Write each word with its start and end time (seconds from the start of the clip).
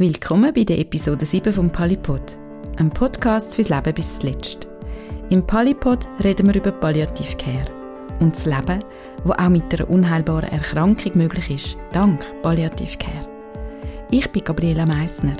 Willkommen 0.00 0.54
bei 0.54 0.62
der 0.62 0.78
Episode 0.78 1.26
7 1.26 1.52
vom 1.52 1.70
Palipod, 1.70 2.22
einem 2.76 2.88
Podcast 2.88 3.56
fürs 3.56 3.68
Leben 3.68 3.92
bis 3.92 4.20
zuletzt. 4.20 4.68
Im 5.28 5.44
Palipod 5.44 6.06
reden 6.22 6.46
wir 6.46 6.54
über 6.54 6.70
Palliative 6.70 7.36
Care 7.36 7.66
und 8.20 8.32
das 8.32 8.46
Leben, 8.46 8.84
wo 9.24 9.32
auch 9.32 9.48
mit 9.48 9.74
einer 9.74 9.90
unheilbaren 9.90 10.50
Erkrankung 10.50 11.10
möglich 11.16 11.50
ist, 11.50 11.76
dank 11.92 12.24
Palliative 12.42 12.96
Care. 12.96 13.28
Ich 14.12 14.30
bin 14.30 14.44
Gabriela 14.44 14.86
Meissner. 14.86 15.36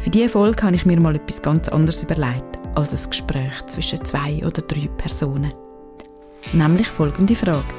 Für 0.00 0.10
diese 0.10 0.30
Folge 0.30 0.60
habe 0.64 0.74
ich 0.74 0.84
mir 0.84 0.98
mal 1.00 1.14
etwas 1.14 1.40
ganz 1.40 1.68
anderes 1.68 2.02
überlegt 2.02 2.58
als 2.74 2.92
ein 2.92 3.10
Gespräch 3.10 3.64
zwischen 3.66 4.04
zwei 4.04 4.38
oder 4.38 4.62
drei 4.62 4.88
Personen. 4.98 5.54
Nämlich 6.52 6.88
folgende 6.88 7.36
Frage. 7.36 7.72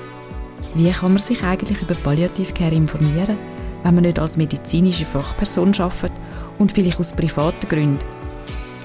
Wie 0.75 0.89
kann 0.91 1.11
man 1.11 1.19
sich 1.19 1.43
eigentlich 1.43 1.81
über 1.81 1.95
Palliative 1.95 2.53
Care 2.53 2.73
informieren? 2.73 3.37
Wenn 3.83 3.95
man 3.95 4.03
nicht 4.03 4.19
als 4.19 4.37
medizinische 4.37 5.05
Fachperson 5.05 5.73
arbeitet 5.77 6.11
und 6.57 6.71
vielleicht 6.71 6.99
aus 6.99 7.13
privaten 7.13 7.67
Gründen, 7.67 8.05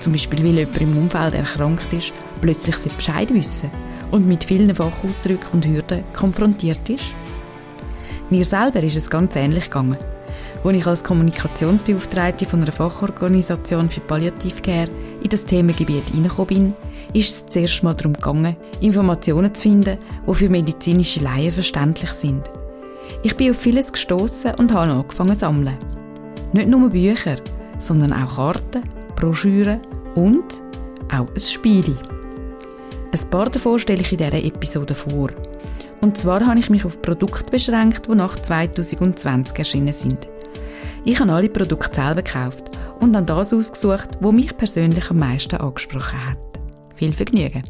zum 0.01 0.12
Beispiel 0.12 0.45
weil 0.45 0.59
jemand 0.59 0.80
im 0.80 0.97
Umfeld 0.97 1.34
erkrankt 1.34 1.93
ist, 1.93 2.12
plötzlich 2.41 2.77
Bescheid 2.93 3.33
wissen 3.33 3.71
und 4.11 4.27
mit 4.27 4.45
vielen 4.45 4.74
Fachausdrücken 4.74 5.48
und 5.52 5.66
Hürden 5.66 6.05
konfrontiert 6.12 6.88
ist? 6.88 7.15
Mir 8.30 8.45
selber 8.45 8.83
ist 8.83 8.97
es 8.97 9.09
ganz 9.09 9.37
ähnlich 9.37 9.65
gegangen. 9.65 9.97
Als 10.65 10.77
ich 10.77 10.87
als 10.87 11.05
Kommunikationsbeauftragte 11.05 12.45
von 12.45 12.62
einer 12.62 12.73
Fachorganisation 12.73 13.88
für 13.88 14.01
Palliativcare 14.01 14.91
in 15.23 15.29
das 15.29 15.45
Themengebiet 15.45 16.10
hineingekommen 16.10 16.49
bin, 16.49 16.74
ist 17.15 17.30
es 17.30 17.46
zuerst 17.46 17.83
mal 17.83 17.95
darum 17.95 18.12
gegangen, 18.12 18.57
Informationen 18.80 19.55
zu 19.55 19.62
finden, 19.62 19.99
die 20.27 20.35
für 20.35 20.49
medizinische 20.49 21.21
Laien 21.21 21.52
verständlich 21.52 22.10
sind. 22.10 22.51
Ich 23.23 23.37
bin 23.37 23.51
auf 23.51 23.59
vieles 23.59 23.93
gestoßen 23.93 24.55
und 24.55 24.73
habe 24.73 24.93
angefangen 24.93 25.35
zu 25.35 25.41
sammeln. 25.41 25.77
Nicht 26.53 26.69
nur 26.69 26.89
Bücher, 26.89 27.37
sondern 27.79 28.12
auch 28.12 28.37
Karten, 28.37 28.83
Broschüren 29.16 29.80
und 30.15 30.63
auch 31.13 31.29
ein 31.29 31.41
Spiel. 31.41 31.97
Ein 33.10 33.30
paar 33.30 33.51
davon 33.51 33.79
stelle 33.79 34.01
ich 34.01 34.13
in 34.13 34.19
dieser 34.19 34.45
Episode 34.45 34.95
vor. 34.95 35.30
Und 36.01 36.16
zwar 36.16 36.47
habe 36.47 36.59
ich 36.59 36.71
mich 36.71 36.85
auf 36.85 37.02
Produkte 37.02 37.51
beschränkt, 37.51 38.07
die 38.07 38.15
nach 38.15 38.37
2020 38.37 39.59
erschienen 39.59 39.93
sind. 39.93 40.29
Ich 41.04 41.19
habe 41.21 41.32
alle 41.32 41.49
Produkte 41.49 41.95
selber 41.95 42.23
gekauft 42.23 42.71
und 43.01 43.13
dann 43.13 43.27
das 43.27 43.52
ausgesucht, 43.52 44.10
wo 44.21 44.30
mich 44.30 44.57
persönlich 44.57 45.10
am 45.10 45.19
meisten 45.19 45.57
angesprochen 45.57 46.27
hat. 46.27 46.38
Viel 46.95 47.13
Vergnügen! 47.13 47.63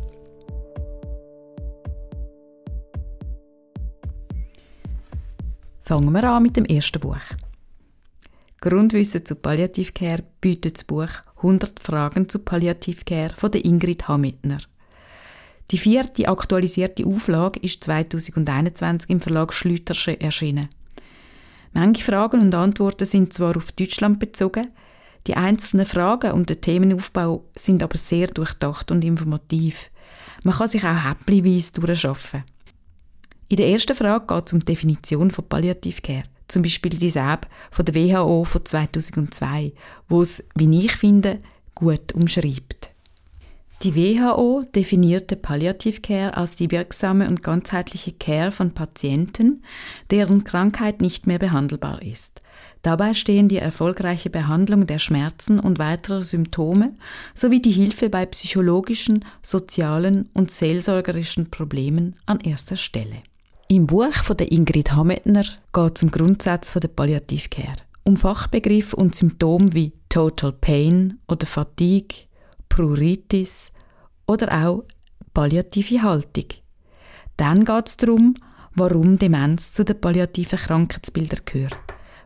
Fangen 5.88 6.12
wir 6.12 6.24
an 6.24 6.42
mit 6.42 6.54
dem 6.54 6.66
ersten 6.66 7.00
Buch. 7.00 7.16
Grundwissen 8.60 9.24
zu 9.24 9.36
Palliativcare 9.36 10.22
bietet 10.38 10.76
das 10.76 10.84
Buch 10.84 11.08
100 11.38 11.80
Fragen 11.80 12.28
zu 12.28 12.40
Palliativcare 12.40 13.32
von 13.34 13.50
der 13.50 13.64
Ingrid 13.64 14.06
Hamitner. 14.06 14.58
Die 15.70 15.78
vierte 15.78 16.28
aktualisierte 16.28 17.06
Auflage 17.06 17.60
ist 17.60 17.84
2021 17.84 19.08
im 19.08 19.20
Verlag 19.20 19.50
Schlütersche 19.54 20.20
erschienen. 20.20 20.68
Manche 21.72 22.04
Fragen 22.04 22.42
und 22.42 22.54
Antworten 22.54 23.06
sind 23.06 23.32
zwar 23.32 23.56
auf 23.56 23.72
Deutschland 23.72 24.20
bezogen, 24.20 24.68
die 25.26 25.36
einzelnen 25.36 25.86
Fragen 25.86 26.32
und 26.32 26.50
der 26.50 26.60
Themenaufbau 26.60 27.46
sind 27.54 27.82
aber 27.82 27.96
sehr 27.96 28.26
durchdacht 28.26 28.90
und 28.90 29.06
informativ. 29.06 29.90
Man 30.44 30.52
kann 30.52 30.68
sich 30.68 30.84
auch 30.84 31.08
häppchenweise 31.08 31.72
durchschaffen. 31.72 32.44
In 33.50 33.56
der 33.56 33.68
ersten 33.68 33.96
Frage 33.96 34.26
geht 34.26 34.46
es 34.46 34.52
um 34.52 34.58
die 34.58 34.66
Definition 34.66 35.30
von 35.30 35.48
Palliative 35.48 36.02
Care. 36.02 36.24
Zum 36.48 36.62
Beispiel 36.62 36.90
die 36.90 37.16
App 37.16 37.46
von 37.70 37.84
der 37.84 37.94
WHO 37.94 38.44
von 38.44 38.64
2002, 38.64 39.72
wo 40.08 40.20
es, 40.20 40.46
wie 40.54 40.84
ich 40.84 40.92
finde, 40.92 41.38
gut 41.74 42.12
umschreibt. 42.12 42.90
Die 43.82 43.94
WHO 43.94 44.64
definierte 44.74 45.36
Palliative 45.36 46.00
Care 46.00 46.36
als 46.36 46.56
die 46.56 46.70
wirksame 46.70 47.28
und 47.28 47.42
ganzheitliche 47.42 48.12
Care 48.12 48.50
von 48.50 48.72
Patienten, 48.72 49.62
deren 50.10 50.42
Krankheit 50.42 51.00
nicht 51.00 51.26
mehr 51.28 51.38
behandelbar 51.38 52.02
ist. 52.02 52.42
Dabei 52.82 53.14
stehen 53.14 53.48
die 53.48 53.58
erfolgreiche 53.58 54.30
Behandlung 54.30 54.86
der 54.86 54.98
Schmerzen 54.98 55.60
und 55.60 55.78
weiterer 55.78 56.22
Symptome 56.22 56.96
sowie 57.34 57.62
die 57.62 57.70
Hilfe 57.70 58.10
bei 58.10 58.26
psychologischen, 58.26 59.24
sozialen 59.42 60.28
und 60.34 60.50
seelsorgerischen 60.50 61.50
Problemen 61.50 62.16
an 62.26 62.40
erster 62.40 62.76
Stelle. 62.76 63.22
Im 63.70 63.86
Buch 63.86 64.14
von 64.14 64.34
der 64.38 64.50
Ingrid 64.50 64.92
Hametner 64.92 65.44
geht 65.74 65.96
es 65.96 66.02
um 66.02 66.10
Grundsatz 66.10 66.72
der 66.72 66.88
Palliativcare, 66.88 67.76
um 68.02 68.16
Fachbegriffe 68.16 68.96
und 68.96 69.14
Symptome 69.14 69.74
wie 69.74 69.92
Total 70.08 70.52
Pain 70.52 71.18
oder 71.28 71.46
Fatigue, 71.46 72.28
Pruritis 72.70 73.70
oder 74.26 74.64
auch 74.64 74.84
palliative 75.34 76.02
Haltung. 76.02 76.46
Dann 77.36 77.66
geht 77.66 77.88
es 77.88 77.98
darum, 77.98 78.36
warum 78.74 79.18
Demenz 79.18 79.72
zu 79.72 79.84
den 79.84 80.00
palliativen 80.00 80.58
Krankheitsbildern 80.58 81.40
gehört, 81.44 81.78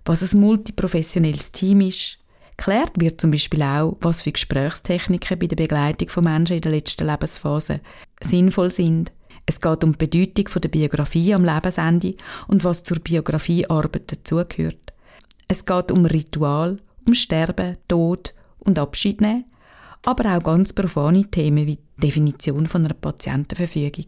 was 0.05 0.33
ein 0.33 0.41
multiprofessionelles 0.41 1.51
Team 1.51 1.81
ist. 1.81 2.19
Klärt 2.57 3.01
wird 3.01 3.21
zum 3.21 3.33
Beispiel 3.33 3.65
auch, 3.65 3.97
was 4.01 4.23
für 4.23 4.31
Gesprächstechniken 4.31 5.41
bei 5.41 5.49
der 5.49 5.57
Begleitung 5.57 6.09
von 6.09 6.23
Menschen 6.23 6.55
in 6.55 6.63
der 6.63 6.71
letzten 6.71 7.09
Lebensphase 7.09 7.81
sinnvoll 8.21 8.71
sind 8.71 9.11
es 9.47 9.61
geht 9.61 9.85
um 9.85 9.93
die 9.93 10.07
Bedeutung 10.07 10.61
der 10.61 10.69
Biografie 10.69 11.35
am 11.35 11.45
Lebensende 11.45 12.15
und 12.49 12.65
was 12.65 12.85
zur 12.85 12.99
Biografiearbeit 12.99 14.13
dazugehört. 14.13 14.93
Es 15.49 15.67
geht 15.67 15.91
um 15.91 16.07
Ritual, 16.07 16.79
um 17.07 17.15
Sterben, 17.15 17.77
Tod 17.89 18.35
und 18.61 18.79
Abschied 18.79 19.21
nehmen, 19.21 19.45
aber 20.05 20.37
auch 20.37 20.43
ganz 20.43 20.73
profane 20.73 21.31
Themen 21.31 21.67
wie 21.67 21.77
die 21.77 22.07
Definition 22.07 22.67
von 22.67 22.85
einer 22.85 22.95
Patientenverfügung. 22.95 24.07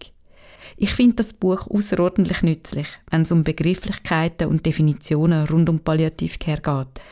Ich 0.76 0.94
finde 0.94 1.16
das 1.16 1.32
Buch 1.32 1.68
außerordentlich 1.68 2.42
nützlich, 2.42 2.86
wenn 3.10 3.22
es 3.22 3.32
um 3.32 3.44
Begrifflichkeiten 3.44 4.48
und 4.48 4.64
Definitionen 4.64 5.46
rund 5.46 5.68
um 5.68 5.80
Palliativcare 5.80 6.60
geht. 6.60 7.02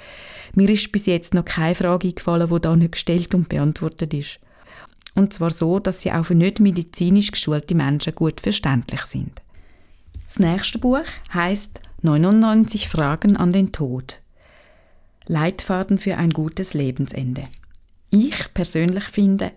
Mir 0.54 0.70
ist 0.70 0.90
bis 0.92 1.06
jetzt 1.06 1.34
noch 1.34 1.44
keine 1.44 1.74
Frage 1.74 2.08
eingefallen, 2.08 2.48
die 2.48 2.60
da 2.60 2.76
nicht 2.76 2.92
gestellt 2.92 3.34
und 3.34 3.48
beantwortet 3.48 4.14
ist. 4.14 4.38
Und 5.14 5.32
zwar 5.32 5.50
so, 5.50 5.78
dass 5.78 6.00
sie 6.00 6.12
auch 6.12 6.24
für 6.24 6.34
nicht 6.34 6.60
medizinisch 6.60 7.32
geschulte 7.32 7.74
Menschen 7.74 8.14
gut 8.14 8.40
verständlich 8.40 9.02
sind. 9.02 9.42
Das 10.26 10.38
nächste 10.38 10.78
Buch 10.78 11.04
heißt 11.34 11.80
99 12.02 12.88
Fragen 12.88 13.36
an 13.36 13.50
den 13.50 13.72
Tod. 13.72 14.20
Leitfaden 15.26 15.98
für 15.98 16.16
ein 16.16 16.30
gutes 16.30 16.74
Lebensende. 16.74 17.48
Ich 18.10 18.52
persönlich 18.54 19.04
finde, 19.04 19.52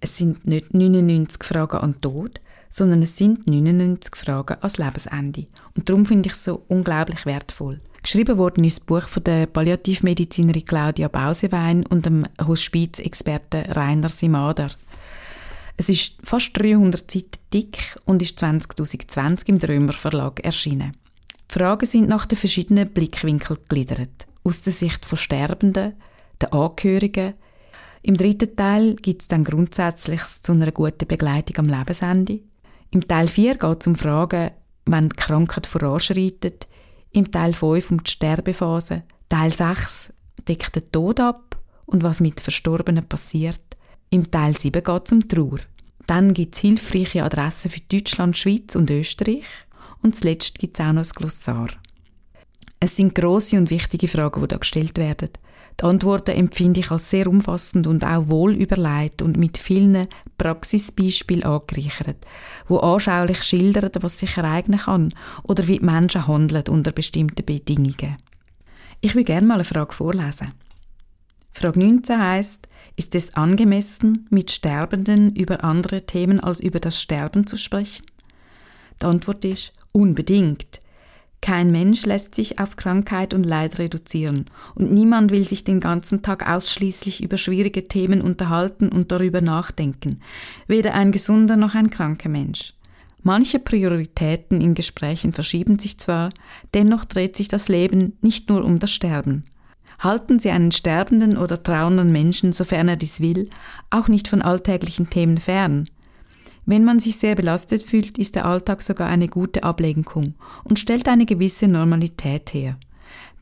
es 0.00 0.16
sind 0.16 0.46
nicht 0.46 0.72
99 0.72 1.42
Fragen 1.42 1.78
an 1.78 1.92
den 1.92 2.00
Tod, 2.00 2.40
sondern 2.68 3.02
es 3.02 3.16
sind 3.16 3.46
99 3.46 4.14
Fragen 4.14 4.56
ans 4.60 4.78
Lebensende. 4.78 5.46
Und 5.76 5.88
darum 5.88 6.06
finde 6.06 6.28
ich 6.28 6.34
es 6.34 6.44
so 6.44 6.62
unglaublich 6.68 7.26
wertvoll. 7.26 7.80
Geschrieben 8.02 8.38
worden 8.38 8.64
ist 8.64 8.78
das 8.78 8.86
Buch 8.86 9.08
von 9.08 9.24
der 9.24 9.46
Palliativmedizinerin 9.46 10.64
Claudia 10.64 11.08
Bausewein 11.08 11.84
und 11.86 12.06
dem 12.06 12.24
Hospizexperten 12.40 13.72
Rainer 13.72 14.08
Simader. 14.08 14.70
Es 15.76 15.88
ist 15.88 16.16
fast 16.24 16.50
300 16.54 17.10
Seiten 17.10 17.38
dick 17.52 17.96
und 18.04 18.22
ist 18.22 18.38
2020 18.38 19.48
im 19.48 19.58
Drömer 19.58 19.92
Verlag 19.92 20.40
erschienen. 20.40 20.92
Die 21.50 21.58
Fragen 21.58 21.86
sind 21.86 22.08
nach 22.08 22.26
den 22.26 22.38
verschiedenen 22.38 22.90
Blickwinkeln 22.90 23.58
gegliedert. 23.68 24.26
Aus 24.44 24.62
der 24.62 24.72
Sicht 24.72 25.04
von 25.04 25.18
Sterbenden, 25.18 25.94
der 26.40 26.54
Angehörigen. 26.54 27.34
Im 28.02 28.16
dritten 28.16 28.56
Teil 28.56 28.94
gibt 28.96 29.22
es 29.22 29.28
dann 29.28 29.44
grundsätzlich 29.44 30.22
zu 30.22 30.52
einer 30.52 30.72
guten 30.72 31.06
Begleitung 31.06 31.58
am 31.58 31.78
Lebensende. 31.78 32.40
Im 32.90 33.06
Teil 33.06 33.28
4 33.28 33.56
geht 33.56 33.80
es 33.80 33.86
um 33.86 33.94
Fragen, 33.94 34.50
wenn 34.86 35.08
die 35.10 35.16
Krankheit 35.16 35.66
voranschreitet. 35.66 36.66
Im 37.12 37.30
Teil 37.30 37.54
5 37.54 37.90
um 37.90 38.02
die 38.02 38.10
Sterbephase. 38.10 39.02
Teil 39.28 39.52
6 39.52 40.12
deckt 40.46 40.76
den 40.76 40.92
Tod 40.92 41.20
ab 41.20 41.58
und 41.86 42.02
was 42.02 42.20
mit 42.20 42.40
Verstorbenen 42.40 43.08
passiert. 43.08 43.60
Im 44.10 44.30
Teil 44.30 44.56
7 44.56 44.82
geht 44.82 45.06
es 45.06 45.12
um 45.12 45.28
Trauer. 45.28 45.58
Dann 46.06 46.34
gibt 46.34 46.54
es 46.54 46.60
hilfreiche 46.60 47.24
Adressen 47.24 47.70
für 47.70 47.80
Deutschland, 47.80 48.36
Schweiz 48.36 48.74
und 48.74 48.90
Österreich. 48.90 49.46
Und 50.02 50.16
zuletzt 50.16 50.58
gibt 50.58 50.78
es 50.78 50.84
auch 50.84 50.92
noch 50.92 51.04
ein 51.04 51.10
Glossar. 51.10 51.68
Es 52.80 52.96
sind 52.96 53.14
grosse 53.14 53.58
und 53.58 53.70
wichtige 53.70 54.08
Fragen, 54.08 54.40
die 54.40 54.48
da 54.48 54.56
gestellt 54.56 54.96
werden. 54.96 55.28
Die 55.78 55.84
Antworten 55.84 56.32
empfinde 56.32 56.80
ich 56.80 56.90
als 56.90 57.10
sehr 57.10 57.26
umfassend 57.26 57.86
und 57.86 58.04
auch 58.04 58.28
wohl 58.28 58.54
überlegt 58.54 59.22
und 59.22 59.36
mit 59.36 59.58
vielen 59.58 60.08
Praxisbeispielen 60.38 61.44
angereichert, 61.44 62.26
wo 62.68 62.78
anschaulich 62.78 63.42
schildern, 63.42 63.90
was 64.00 64.18
sich 64.18 64.36
ereignen 64.36 64.80
kann 64.80 65.14
oder 65.42 65.68
wie 65.68 65.78
die 65.78 65.84
Menschen 65.84 66.26
handeln 66.26 66.64
unter 66.68 66.92
bestimmten 66.92 67.44
Bedingungen. 67.44 68.16
Ich 69.02 69.14
will 69.14 69.24
gerne 69.24 69.46
mal 69.46 69.54
eine 69.54 69.64
Frage 69.64 69.92
vorlesen. 69.92 70.52
Frage 71.52 71.78
19 71.80 72.18
heißt: 72.18 72.68
ist 72.96 73.14
es 73.14 73.34
angemessen, 73.34 74.26
mit 74.30 74.50
Sterbenden 74.50 75.34
über 75.34 75.64
andere 75.64 76.04
Themen 76.04 76.40
als 76.40 76.60
über 76.60 76.80
das 76.80 77.00
Sterben 77.00 77.46
zu 77.46 77.56
sprechen? 77.56 78.04
Die 79.00 79.06
Antwort 79.06 79.44
ist 79.44 79.72
unbedingt. 79.92 80.79
Kein 81.42 81.70
Mensch 81.70 82.04
lässt 82.04 82.34
sich 82.34 82.58
auf 82.58 82.76
Krankheit 82.76 83.32
und 83.32 83.44
Leid 83.44 83.78
reduzieren 83.78 84.46
und 84.74 84.92
niemand 84.92 85.30
will 85.30 85.44
sich 85.44 85.64
den 85.64 85.80
ganzen 85.80 86.20
Tag 86.20 86.48
ausschließlich 86.48 87.22
über 87.22 87.38
schwierige 87.38 87.88
Themen 87.88 88.20
unterhalten 88.20 88.90
und 88.90 89.10
darüber 89.10 89.40
nachdenken, 89.40 90.20
weder 90.66 90.94
ein 90.94 91.12
gesunder 91.12 91.56
noch 91.56 91.74
ein 91.74 91.88
kranker 91.88 92.28
Mensch. 92.28 92.74
Manche 93.22 93.58
Prioritäten 93.58 94.60
in 94.60 94.74
Gesprächen 94.74 95.32
verschieben 95.32 95.78
sich 95.78 95.98
zwar, 95.98 96.30
dennoch 96.74 97.04
dreht 97.04 97.36
sich 97.36 97.48
das 97.48 97.68
Leben 97.68 98.16
nicht 98.22 98.48
nur 98.48 98.64
um 98.64 98.78
das 98.78 98.92
Sterben. 98.92 99.44
Halten 99.98 100.38
Sie 100.38 100.50
einen 100.50 100.72
sterbenden 100.72 101.36
oder 101.36 101.62
trauernden 101.62 102.10
Menschen, 102.10 102.54
sofern 102.54 102.88
er 102.88 102.96
dies 102.96 103.20
will, 103.20 103.50
auch 103.90 104.08
nicht 104.08 104.28
von 104.28 104.40
alltäglichen 104.40 105.10
Themen 105.10 105.36
fern. 105.36 105.88
Wenn 106.66 106.84
man 106.84 107.00
sich 107.00 107.16
sehr 107.16 107.34
belastet 107.34 107.82
fühlt, 107.82 108.18
ist 108.18 108.34
der 108.34 108.46
Alltag 108.46 108.82
sogar 108.82 109.08
eine 109.08 109.28
gute 109.28 109.64
Ablenkung 109.64 110.34
und 110.64 110.78
stellt 110.78 111.08
eine 111.08 111.26
gewisse 111.26 111.68
Normalität 111.68 112.54
her. 112.54 112.76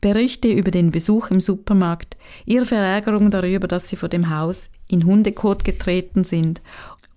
Berichte 0.01 0.49
über 0.49 0.71
den 0.71 0.91
Besuch 0.91 1.29
im 1.29 1.39
Supermarkt, 1.41 2.15
ihre 2.45 2.65
Verärgerung 2.65 3.31
darüber, 3.31 3.67
dass 3.67 3.89
sie 3.89 3.97
vor 3.97 4.09
dem 4.09 4.29
Haus 4.29 4.69
in 4.87 5.05
Hundekot 5.05 5.65
getreten 5.65 6.23
sind 6.23 6.61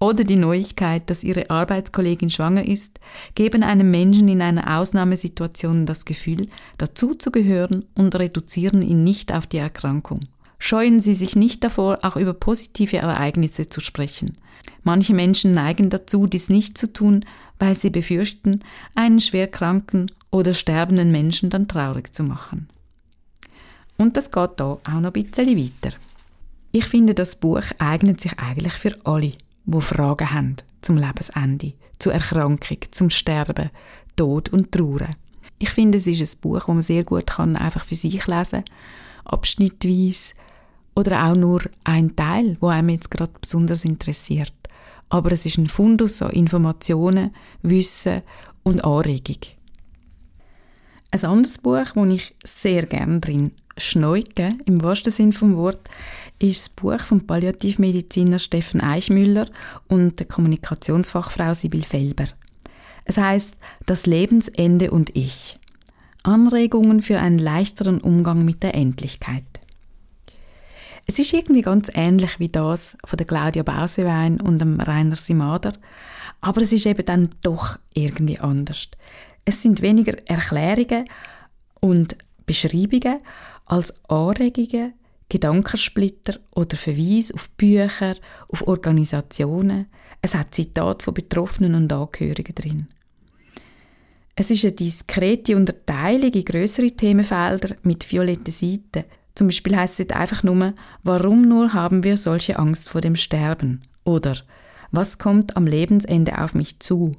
oder 0.00 0.24
die 0.24 0.36
Neuigkeit, 0.36 1.08
dass 1.08 1.22
ihre 1.22 1.48
Arbeitskollegin 1.48 2.28
schwanger 2.28 2.66
ist, 2.66 2.98
geben 3.36 3.62
einem 3.62 3.88
Menschen 3.90 4.28
in 4.28 4.42
einer 4.42 4.78
Ausnahmesituation 4.78 5.86
das 5.86 6.04
Gefühl, 6.04 6.48
dazuzugehören 6.76 7.84
und 7.94 8.16
reduzieren 8.16 8.82
ihn 8.82 9.04
nicht 9.04 9.32
auf 9.32 9.46
die 9.46 9.58
Erkrankung. 9.58 10.20
Scheuen 10.64 11.00
Sie 11.00 11.14
sich 11.14 11.34
nicht 11.34 11.64
davor, 11.64 11.98
auch 12.02 12.14
über 12.14 12.34
positive 12.34 12.96
Ereignisse 12.98 13.68
zu 13.68 13.80
sprechen. 13.80 14.38
Manche 14.84 15.12
Menschen 15.12 15.50
neigen 15.50 15.90
dazu, 15.90 16.28
dies 16.28 16.50
nicht 16.50 16.78
zu 16.78 16.92
tun, 16.92 17.24
weil 17.58 17.74
sie 17.74 17.90
befürchten, 17.90 18.60
einen 18.94 19.18
schwerkranken 19.18 20.12
oder 20.30 20.54
sterbenden 20.54 21.10
Menschen 21.10 21.50
dann 21.50 21.66
traurig 21.66 22.14
zu 22.14 22.22
machen. 22.22 22.68
Und 23.98 24.16
das 24.16 24.30
geht 24.30 24.50
da 24.58 24.74
auch 24.74 25.00
noch 25.00 25.12
ein 25.12 25.24
bisschen 25.24 25.58
weiter. 25.58 25.96
Ich 26.70 26.84
finde, 26.84 27.14
das 27.14 27.34
Buch 27.34 27.64
eignet 27.80 28.20
sich 28.20 28.38
eigentlich 28.38 28.74
für 28.74 28.96
alle 29.02 29.32
wo 29.64 29.80
Fragen 29.80 30.32
haben 30.32 30.56
zum 30.80 30.96
Lebensende, 30.96 31.72
zur 31.98 32.12
Erkrankung, 32.12 32.78
zum 32.92 33.10
Sterben, 33.10 33.70
Tod 34.14 34.48
und 34.50 34.70
Trauer. 34.70 35.08
Ich 35.58 35.70
finde, 35.70 35.98
es 35.98 36.06
ist 36.06 36.36
ein 36.36 36.40
Buch, 36.40 36.58
das 36.60 36.68
man 36.68 36.82
sehr 36.82 37.02
gut 37.02 37.26
kann 37.26 37.56
einfach 37.56 37.84
für 37.84 37.96
sich 37.96 38.24
lesen, 38.28 38.62
abschnittweise 39.24 40.34
oder 40.94 41.26
auch 41.26 41.36
nur 41.36 41.62
ein 41.84 42.14
Teil, 42.16 42.56
wo 42.60 42.68
einem 42.68 42.90
jetzt 42.90 43.10
gerade 43.10 43.32
besonders 43.40 43.84
interessiert. 43.84 44.54
Aber 45.08 45.32
es 45.32 45.46
ist 45.46 45.58
ein 45.58 45.66
Fundus 45.66 46.22
an 46.22 46.30
Informationen, 46.30 47.34
Wissen 47.62 48.22
und 48.62 48.84
Anregung. 48.84 49.38
Ein 51.10 51.24
anderes 51.24 51.58
Buch, 51.58 51.84
das 51.94 52.12
ich 52.12 52.34
sehr 52.44 52.86
gerne 52.86 53.20
drin 53.20 53.52
schneuke, 53.76 54.50
im 54.64 54.82
wahrsten 54.82 55.12
Sinn 55.12 55.32
vom 55.32 55.56
Wort, 55.56 55.80
ist 56.38 56.60
das 56.60 56.68
Buch 56.70 57.00
vom 57.00 57.26
Palliativmediziner 57.26 58.38
Steffen 58.38 58.80
Eichmüller 58.80 59.48
und 59.88 60.18
der 60.18 60.26
Kommunikationsfachfrau 60.26 61.54
Sibyl 61.54 61.82
Felber. 61.84 62.26
Es 63.04 63.18
heißt 63.18 63.56
Das 63.86 64.06
Lebensende 64.06 64.90
und 64.90 65.16
ich. 65.16 65.56
Anregungen 66.22 67.02
für 67.02 67.18
einen 67.18 67.38
leichteren 67.38 68.00
Umgang 68.00 68.44
mit 68.44 68.62
der 68.62 68.74
Endlichkeit. 68.74 69.44
Es 71.06 71.18
ist 71.18 71.32
irgendwie 71.32 71.62
ganz 71.62 71.90
ähnlich 71.94 72.38
wie 72.38 72.48
das 72.48 72.96
von 73.04 73.16
der 73.16 73.26
Claudia 73.26 73.62
Bausewein 73.62 74.40
und 74.40 74.60
dem 74.60 74.80
Rainer 74.80 75.16
Simader, 75.16 75.72
aber 76.40 76.60
es 76.62 76.72
ist 76.72 76.86
eben 76.86 77.04
dann 77.04 77.30
doch 77.42 77.78
irgendwie 77.94 78.38
anders. 78.38 78.88
Es 79.44 79.62
sind 79.62 79.82
weniger 79.82 80.16
Erklärungen 80.28 81.06
und 81.80 82.16
Beschreibungen 82.46 83.20
als 83.66 83.94
Anregungen, 84.08 84.94
Gedankensplitter 85.28 86.38
oder 86.54 86.76
Verweis 86.76 87.32
auf 87.32 87.50
Bücher, 87.50 88.16
auf 88.48 88.66
Organisationen. 88.66 89.86
Es 90.20 90.34
hat 90.34 90.54
Zitate 90.54 91.04
von 91.04 91.14
Betroffenen 91.14 91.74
und 91.74 91.92
Angehörigen 91.92 92.54
drin. 92.54 92.88
Es 94.34 94.50
ist 94.50 94.64
eine 94.64 94.72
diskrete 94.72 95.56
Unterteilung 95.56 96.32
in 96.32 96.44
größere 96.44 96.90
Themenfelder 96.90 97.76
mit 97.82 98.10
violetten 98.10 98.52
Seiten. 98.52 99.04
Zum 99.34 99.48
Beispiel 99.48 99.76
heißt 99.76 100.00
es 100.00 100.10
einfach 100.10 100.42
nur, 100.42 100.74
warum 101.02 101.42
nur 101.42 101.72
haben 101.72 102.04
wir 102.04 102.16
solche 102.16 102.58
Angst 102.58 102.88
vor 102.88 103.00
dem 103.00 103.16
Sterben? 103.16 103.82
Oder 104.04 104.36
was 104.90 105.18
kommt 105.18 105.56
am 105.56 105.66
Lebensende 105.66 106.38
auf 106.38 106.54
mich 106.54 106.80
zu? 106.80 107.12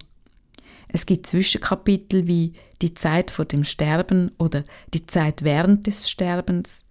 Es 0.88 1.07
gibt 1.07 1.25
Zwischenkapitel 1.25 2.27
wie 2.27 2.54
die 2.83 2.94
Zeit 2.94 3.31
vor 3.31 3.45
dem 3.45 3.63
Sterben 3.63 4.31
oder 4.38 4.63
die 4.94 5.06
Zeit 5.07 5.44
während 5.44 5.88
des 5.88 6.07
Sterbens. 6.07 6.86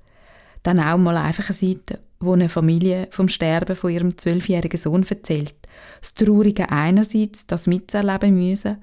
Dann 0.64 0.80
auch 0.80 0.98
mal 0.98 1.16
einfach 1.16 1.50
eine 1.50 1.54
Seite, 1.54 2.00
wo 2.18 2.32
eine 2.32 2.48
Familie 2.48 3.06
vom 3.10 3.28
Sterben 3.28 3.76
von 3.76 3.92
ihrem 3.92 4.18
zwölfjährigen 4.18 4.78
Sohn 4.78 5.06
erzählt. 5.08 5.54
Das 6.00 6.14
Traurige 6.14 6.70
einerseits, 6.70 7.46
das 7.46 7.68
mitzuerleben 7.68 8.34
müssen, 8.34 8.78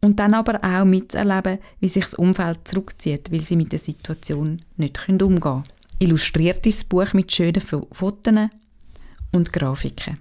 und 0.00 0.18
dann 0.18 0.34
aber 0.34 0.62
auch 0.62 0.84
mitzuerleben, 0.84 1.58
wie 1.80 1.88
sich 1.88 2.04
das 2.04 2.14
Umfeld 2.14 2.66
zurückzieht, 2.66 3.32
weil 3.32 3.40
sie 3.40 3.56
mit 3.56 3.72
der 3.72 3.78
Situation 3.78 4.62
nicht 4.76 5.08
umgehen 5.08 5.40
können. 5.40 5.64
Illustriert 5.98 6.66
ist 6.66 6.80
das 6.80 6.84
Buch 6.84 7.14
mit 7.14 7.32
schönen 7.32 7.62
Fotos 7.62 8.34
und 9.32 9.52
Grafiken. 9.52 10.18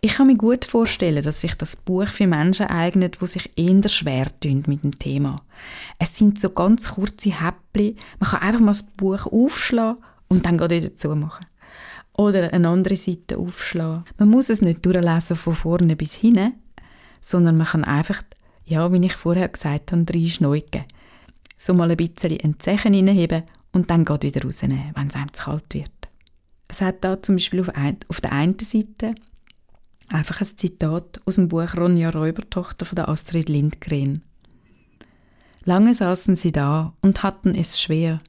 Ich 0.00 0.14
kann 0.14 0.26
mir 0.26 0.36
gut 0.36 0.64
vorstellen, 0.64 1.22
dass 1.22 1.40
sich 1.40 1.54
das 1.54 1.76
Buch 1.76 2.08
für 2.08 2.26
Menschen 2.26 2.66
eignet, 2.66 3.18
die 3.20 3.26
sich 3.28 3.48
eher 3.54 3.88
schwer 3.88 4.26
tun 4.40 4.64
mit 4.66 4.82
dem 4.82 4.98
Thema. 4.98 5.40
Es 6.00 6.16
sind 6.16 6.40
so 6.40 6.50
ganz 6.50 6.94
kurze 6.94 7.30
Häppchen. 7.30 7.96
Man 8.18 8.30
kann 8.30 8.42
einfach 8.42 8.60
mal 8.60 8.72
das 8.72 8.82
Buch 8.82 9.26
aufschlagen 9.26 10.02
und 10.26 10.44
dann 10.44 10.58
wieder 10.58 10.96
zumachen. 10.96 11.46
Oder 12.14 12.52
eine 12.52 12.68
andere 12.68 12.96
Seite 12.96 13.38
aufschlagen. 13.38 14.04
Man 14.18 14.30
muss 14.30 14.50
es 14.50 14.62
nicht 14.62 14.84
durchlesen 14.84 15.36
von 15.36 15.54
vorne 15.54 15.94
bis 15.94 16.14
hinten, 16.14 16.54
sondern 17.20 17.56
man 17.56 17.68
kann 17.68 17.84
einfach, 17.84 18.20
ja, 18.64 18.92
wie 18.92 19.06
ich 19.06 19.14
vorher 19.14 19.48
gesagt 19.48 19.92
habe, 19.92 20.04
reinschneuken. 20.12 20.84
So 21.56 21.72
mal 21.72 21.92
ein 21.92 21.96
bisschen 21.96 22.40
ein 22.42 22.58
Zeichen 22.58 22.94
und 23.72 23.90
dann 23.90 24.06
wieder 24.06 24.42
rausnehmen, 24.42 24.92
wenn 24.94 25.06
es 25.08 25.14
einem 25.14 25.32
zu 25.32 25.44
kalt 25.44 25.74
wird. 25.74 25.90
Es 26.68 26.80
hat 26.80 27.04
da 27.04 27.22
zum 27.22 27.36
Beispiel 27.36 27.60
auf, 27.60 27.70
ein, 27.70 27.98
auf 28.08 28.20
der 28.20 28.32
einen 28.32 28.58
Seite 28.58 29.14
Einfach 30.12 30.42
ein 30.42 30.56
Zitat 30.58 31.22
aus 31.24 31.36
dem 31.36 31.48
Buch 31.48 31.74
Ronja 31.74 32.10
Räubertochter 32.10 32.84
von 32.84 32.96
der 32.96 33.08
Astrid 33.08 33.48
Lindgren. 33.48 34.22
Lange 35.64 35.94
saßen 35.94 36.36
sie 36.36 36.52
da 36.52 36.92
und 37.00 37.22
hatten 37.22 37.54
es 37.54 37.80
schwer. 37.80 38.20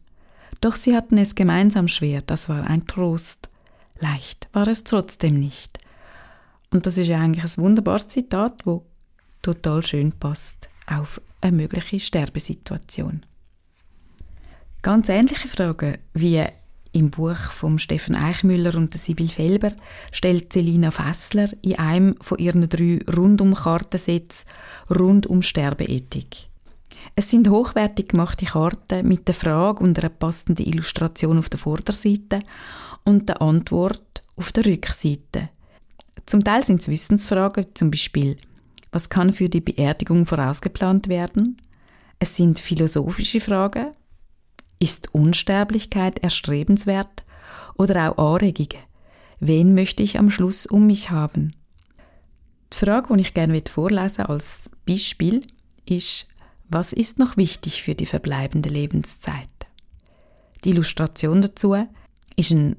Doch 0.61 0.75
sie 0.75 0.95
hatten 0.95 1.17
es 1.17 1.35
gemeinsam 1.35 1.89
schwer, 1.89 2.21
das 2.21 2.47
war 2.47 2.63
ein 2.63 2.87
Trost. 2.87 3.49
Leicht 3.99 4.47
war 4.53 4.65
es 4.67 4.85
trotzdem 4.85 5.37
nicht. 5.37 5.79
Und 6.71 6.85
das 6.85 6.97
ist 6.97 7.07
ja 7.07 7.19
eigentlich 7.19 7.43
ein 7.43 7.63
wunderbares 7.63 8.07
Zitat, 8.07 8.65
wo 8.65 8.85
total 9.41 9.83
schön 9.83 10.13
passt 10.13 10.69
auf 10.87 11.19
eine 11.41 11.57
mögliche 11.57 11.99
Sterbesituation. 11.99 13.25
Ganz 14.83 15.07
ähnliche 15.07 15.47
Fragen 15.47 15.97
wie 16.13 16.43
im 16.91 17.09
Buch 17.09 17.37
von 17.37 17.79
Steffen 17.79 18.15
Eichmüller 18.15 18.75
und 18.75 18.93
Sibyl 18.93 19.29
Felber 19.29 19.71
stellt 20.11 20.51
Selina 20.51 20.91
Fessler 20.91 21.47
in 21.61 21.79
einem 21.79 22.15
von 22.19 22.37
ihren 22.37 22.67
drei 22.67 22.99
Rundum-Kartensätzen 23.15 24.45
rund 24.89 25.25
um 25.25 25.41
Sterbeethik. 25.41 26.49
Es 27.15 27.31
sind 27.31 27.49
hochwertig 27.49 28.09
gemachte 28.09 28.45
Karten 28.45 29.07
mit 29.07 29.25
der 29.29 29.35
Frage 29.35 29.81
und 29.81 29.97
einer 29.99 30.09
passenden 30.09 30.65
Illustration 30.65 31.37
auf 31.37 31.47
der 31.47 31.59
Vorderseite 31.59 32.39
und 33.05 33.29
der 33.29 33.41
Antwort 33.41 34.21
auf 34.35 34.51
der 34.51 34.65
Rückseite. 34.65 35.49
Zum 36.25 36.43
Teil 36.43 36.61
sind 36.63 36.81
es 36.81 36.89
Wissensfragen, 36.89 37.67
zum 37.73 37.89
Beispiel, 37.89 38.35
was 38.91 39.09
kann 39.09 39.33
für 39.33 39.47
die 39.47 39.61
Beerdigung 39.61 40.25
vorausgeplant 40.25 41.07
werden? 41.07 41.55
Es 42.19 42.35
sind 42.35 42.59
philosophische 42.59 43.39
Fragen, 43.39 43.93
ist 44.83 45.13
Unsterblichkeit 45.13 46.19
erstrebenswert 46.19 47.23
oder 47.75 48.11
auch 48.11 48.33
Anregungen? 48.33 48.83
Wen 49.39 49.73
möchte 49.73 50.03
ich 50.03 50.19
am 50.19 50.29
Schluss 50.29 50.65
um 50.65 50.87
mich 50.87 51.09
haben? 51.09 51.55
Die 52.73 52.77
Frage, 52.77 53.15
die 53.15 53.21
ich 53.21 53.33
gerne 53.33 53.61
vorlesen 53.67 54.25
als 54.25 54.69
Beispiel, 54.85 55.45
ist, 55.85 56.27
was 56.67 56.91
ist 56.91 57.17
noch 57.17 57.37
wichtig 57.37 57.81
für 57.81 57.95
die 57.95 58.05
verbleibende 58.05 58.67
Lebenszeit? 58.67 59.47
Die 60.65 60.71
Illustration 60.71 61.41
dazu 61.41 61.75
ist 62.35 62.51
ein, 62.51 62.75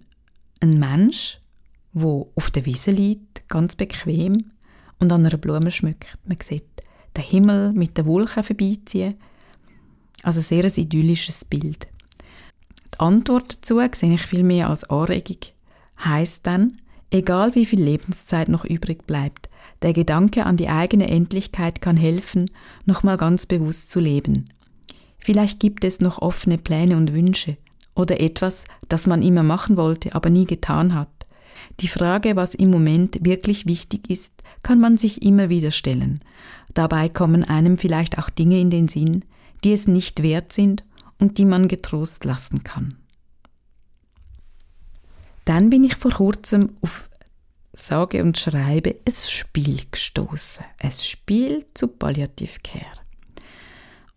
ein 0.60 0.78
Mensch, 0.78 1.40
wo 1.94 2.32
auf 2.34 2.50
der 2.50 2.66
Wiese 2.66 2.90
liegt, 2.90 3.48
ganz 3.48 3.76
bequem 3.76 4.50
und 4.98 5.10
an 5.10 5.24
einer 5.24 5.38
Blume 5.38 5.70
schmückt. 5.70 6.18
Man 6.26 6.38
sieht 6.42 6.64
den 7.16 7.24
Himmel 7.24 7.72
mit 7.72 7.96
den 7.96 8.04
Wolken 8.04 8.42
vorbeiziehen. 8.42 9.14
Also 10.22 10.40
sehr 10.40 10.64
ein 10.64 10.72
idyllisches 10.74 11.44
Bild. 11.44 11.86
Die 12.94 13.00
Antwort 13.00 13.58
dazu 13.58 13.80
sehe 13.92 14.14
ich 14.14 14.22
viel 14.22 14.44
mehr 14.44 14.70
als 14.70 14.84
Anregung. 14.84 15.38
Heißt 16.04 16.46
dann, 16.46 16.74
egal 17.10 17.56
wie 17.56 17.66
viel 17.66 17.82
Lebenszeit 17.82 18.48
noch 18.48 18.64
übrig 18.64 19.04
bleibt, 19.04 19.48
der 19.82 19.92
Gedanke 19.92 20.46
an 20.46 20.56
die 20.56 20.68
eigene 20.68 21.08
Endlichkeit 21.08 21.80
kann 21.80 21.96
helfen, 21.96 22.52
nochmal 22.84 23.16
ganz 23.16 23.46
bewusst 23.46 23.90
zu 23.90 23.98
leben. 23.98 24.44
Vielleicht 25.18 25.58
gibt 25.58 25.84
es 25.84 26.00
noch 26.00 26.22
offene 26.22 26.56
Pläne 26.56 26.96
und 26.96 27.12
Wünsche 27.12 27.56
oder 27.96 28.20
etwas, 28.20 28.64
das 28.88 29.08
man 29.08 29.22
immer 29.22 29.42
machen 29.42 29.76
wollte, 29.76 30.14
aber 30.14 30.30
nie 30.30 30.44
getan 30.44 30.94
hat. 30.94 31.08
Die 31.80 31.88
Frage, 31.88 32.36
was 32.36 32.54
im 32.54 32.70
Moment 32.70 33.24
wirklich 33.24 33.66
wichtig 33.66 34.08
ist, 34.08 34.32
kann 34.62 34.78
man 34.78 34.98
sich 34.98 35.22
immer 35.22 35.48
wieder 35.48 35.72
stellen. 35.72 36.20
Dabei 36.74 37.08
kommen 37.08 37.42
einem 37.42 37.76
vielleicht 37.76 38.18
auch 38.18 38.30
Dinge 38.30 38.60
in 38.60 38.70
den 38.70 38.86
Sinn, 38.86 39.24
die 39.64 39.72
es 39.72 39.88
nicht 39.88 40.22
wert 40.22 40.52
sind 40.52 40.84
und 41.18 41.38
die 41.38 41.44
man 41.44 41.68
getrost 41.68 42.24
lassen 42.24 42.64
kann. 42.64 42.96
Dann 45.44 45.70
bin 45.70 45.84
ich 45.84 45.96
vor 45.96 46.12
kurzem 46.12 46.76
auf 46.80 47.08
sage 47.74 48.22
und 48.22 48.38
schreibe 48.38 48.96
ein 49.06 49.14
Spiel 49.14 49.80
gestoßen. 49.90 50.64
Ein 50.78 50.92
Spiel 50.92 51.66
zu 51.74 51.88
Palliative 51.88 52.60
Care. 52.62 52.98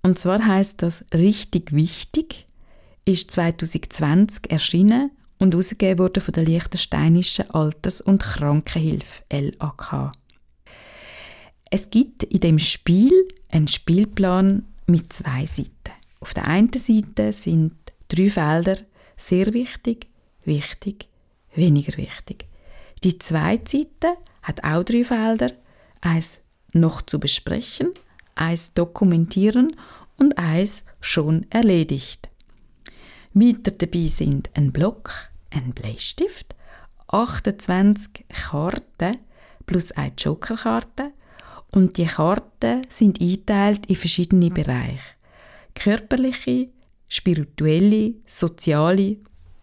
Und 0.03 0.19
zwar 0.19 0.45
heißt 0.45 0.81
das 0.83 1.05
richtig 1.13 1.73
wichtig, 1.73 2.45
ist 3.05 3.31
2020 3.31 4.51
erschienen 4.51 5.11
und 5.39 5.55
ausgegeben 5.55 5.99
wurde 5.99 6.21
von 6.21 6.33
der 6.33 6.45
Liechtensteinischen 6.45 7.49
Alters- 7.51 8.01
und 8.01 8.23
Krankenhilfe 8.23 9.23
LAK. 9.31 10.11
Es 11.69 11.89
gibt 11.89 12.23
in 12.23 12.39
dem 12.39 12.59
Spiel 12.59 13.11
einen 13.51 13.67
Spielplan 13.67 14.65
mit 14.85 15.11
zwei 15.11 15.45
Seiten. 15.45 15.71
Auf 16.19 16.33
der 16.33 16.45
einen 16.45 16.71
Seite 16.73 17.33
sind 17.33 17.73
drei 18.07 18.29
Felder 18.29 18.77
sehr 19.15 19.53
wichtig, 19.53 20.07
wichtig, 20.43 21.07
weniger 21.53 21.97
wichtig. 21.97 22.45
Die 23.03 23.19
zweite 23.19 23.77
Seite 23.77 24.17
hat 24.41 24.63
auch 24.63 24.83
drei 24.83 25.03
Felder, 25.03 25.51
eins 26.01 26.41
noch 26.73 27.01
zu 27.01 27.19
besprechen, 27.19 27.91
eins 28.35 28.73
dokumentieren 28.73 29.75
und 30.17 30.37
eins 30.37 30.83
schon 30.99 31.45
erledigt. 31.49 32.29
Weiter 33.33 33.71
dabei 33.71 34.07
sind 34.07 34.49
ein 34.55 34.71
Block, 34.71 35.29
ein 35.51 35.71
Bleistift, 35.73 36.55
28 37.07 38.25
Karten 38.29 39.17
plus 39.65 39.91
eine 39.91 40.13
Jokerkarte 40.17 41.11
und 41.71 41.97
die 41.97 42.05
Karten 42.05 42.85
sind 42.89 43.21
eingeteilt 43.21 43.85
in 43.85 43.95
verschiedene 43.95 44.49
Bereiche. 44.49 45.16
Körperliche, 45.77 46.69
spirituelle, 47.07 48.15
soziale 48.25 49.17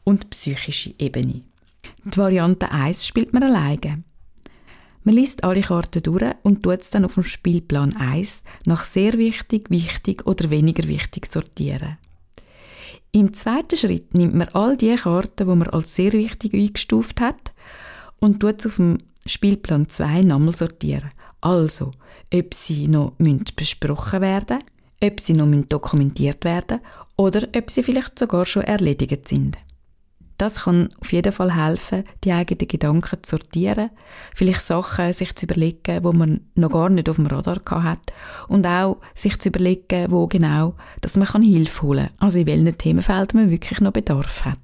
und 0.04 0.30
psychische 0.30 0.94
Ebene. 0.96 1.42
Die 2.04 2.16
Variante 2.16 2.70
1 2.70 3.04
spielt 3.04 3.32
man 3.32 3.42
alleine. 3.42 4.04
Man 5.02 5.16
liest 5.16 5.42
alle 5.42 5.60
Karten 5.60 6.02
durch 6.02 6.34
und 6.44 6.62
tut 6.62 6.80
es 6.82 6.90
dann 6.90 7.04
auf 7.04 7.14
dem 7.14 7.24
Spielplan 7.24 7.96
1 7.96 8.44
nach 8.64 8.84
sehr 8.84 9.14
wichtig, 9.14 9.70
wichtig 9.70 10.24
oder 10.26 10.50
weniger 10.50 10.86
wichtig 10.88 11.26
sortieren. 11.26 11.98
Im 13.10 13.32
zweiten 13.34 13.76
Schritt 13.76 14.14
nimmt 14.14 14.34
man 14.34 14.48
all 14.50 14.76
die 14.76 14.94
Karten, 14.94 15.48
die 15.48 15.54
man 15.56 15.68
als 15.68 15.96
sehr 15.96 16.12
wichtig 16.12 16.54
eingestuft 16.54 17.20
hat, 17.20 17.52
und 18.20 18.40
tut 18.40 18.60
es 18.60 18.66
auf 18.66 18.76
dem 18.76 18.98
Spielplan 19.26 19.88
2 19.88 20.22
nochmal 20.22 20.54
sortieren. 20.54 21.10
Also, 21.40 21.90
ob 22.32 22.54
sie 22.54 22.88
noch 22.88 23.14
besprochen 23.56 24.20
werden 24.20 24.60
ob 25.02 25.20
sie 25.20 25.34
noch 25.34 25.46
dokumentiert 25.68 26.44
werden 26.44 26.80
oder 27.16 27.46
ob 27.56 27.70
sie 27.70 27.82
vielleicht 27.82 28.18
sogar 28.18 28.46
schon 28.46 28.62
erledigt 28.62 29.28
sind. 29.28 29.58
Das 30.36 30.64
kann 30.64 30.88
auf 31.00 31.12
jeden 31.12 31.32
Fall 31.32 31.54
helfen, 31.54 32.02
die 32.24 32.32
eigenen 32.32 32.66
Gedanken 32.66 33.22
zu 33.22 33.36
sortieren, 33.36 33.90
vielleicht 34.34 34.62
Sachen 34.62 35.12
sich 35.12 35.34
zu 35.36 35.46
überlegen, 35.46 36.02
wo 36.02 36.12
man 36.12 36.40
noch 36.56 36.72
gar 36.72 36.88
nicht 36.88 37.08
auf 37.08 37.16
dem 37.16 37.26
Radar 37.26 37.60
hat 37.84 38.12
und 38.48 38.66
auch 38.66 38.98
sich 39.14 39.38
zu 39.38 39.50
überlegen, 39.50 40.10
wo 40.10 40.26
genau, 40.26 40.74
dass 41.00 41.16
man 41.16 41.42
Hilfe 41.42 41.82
holen 41.82 42.08
kann, 42.08 42.26
also 42.26 42.40
in 42.40 42.46
welchen 42.46 42.76
Themenfeldern 42.76 43.42
man 43.42 43.50
wirklich 43.50 43.80
noch 43.80 43.92
Bedarf 43.92 44.44
hat. 44.44 44.58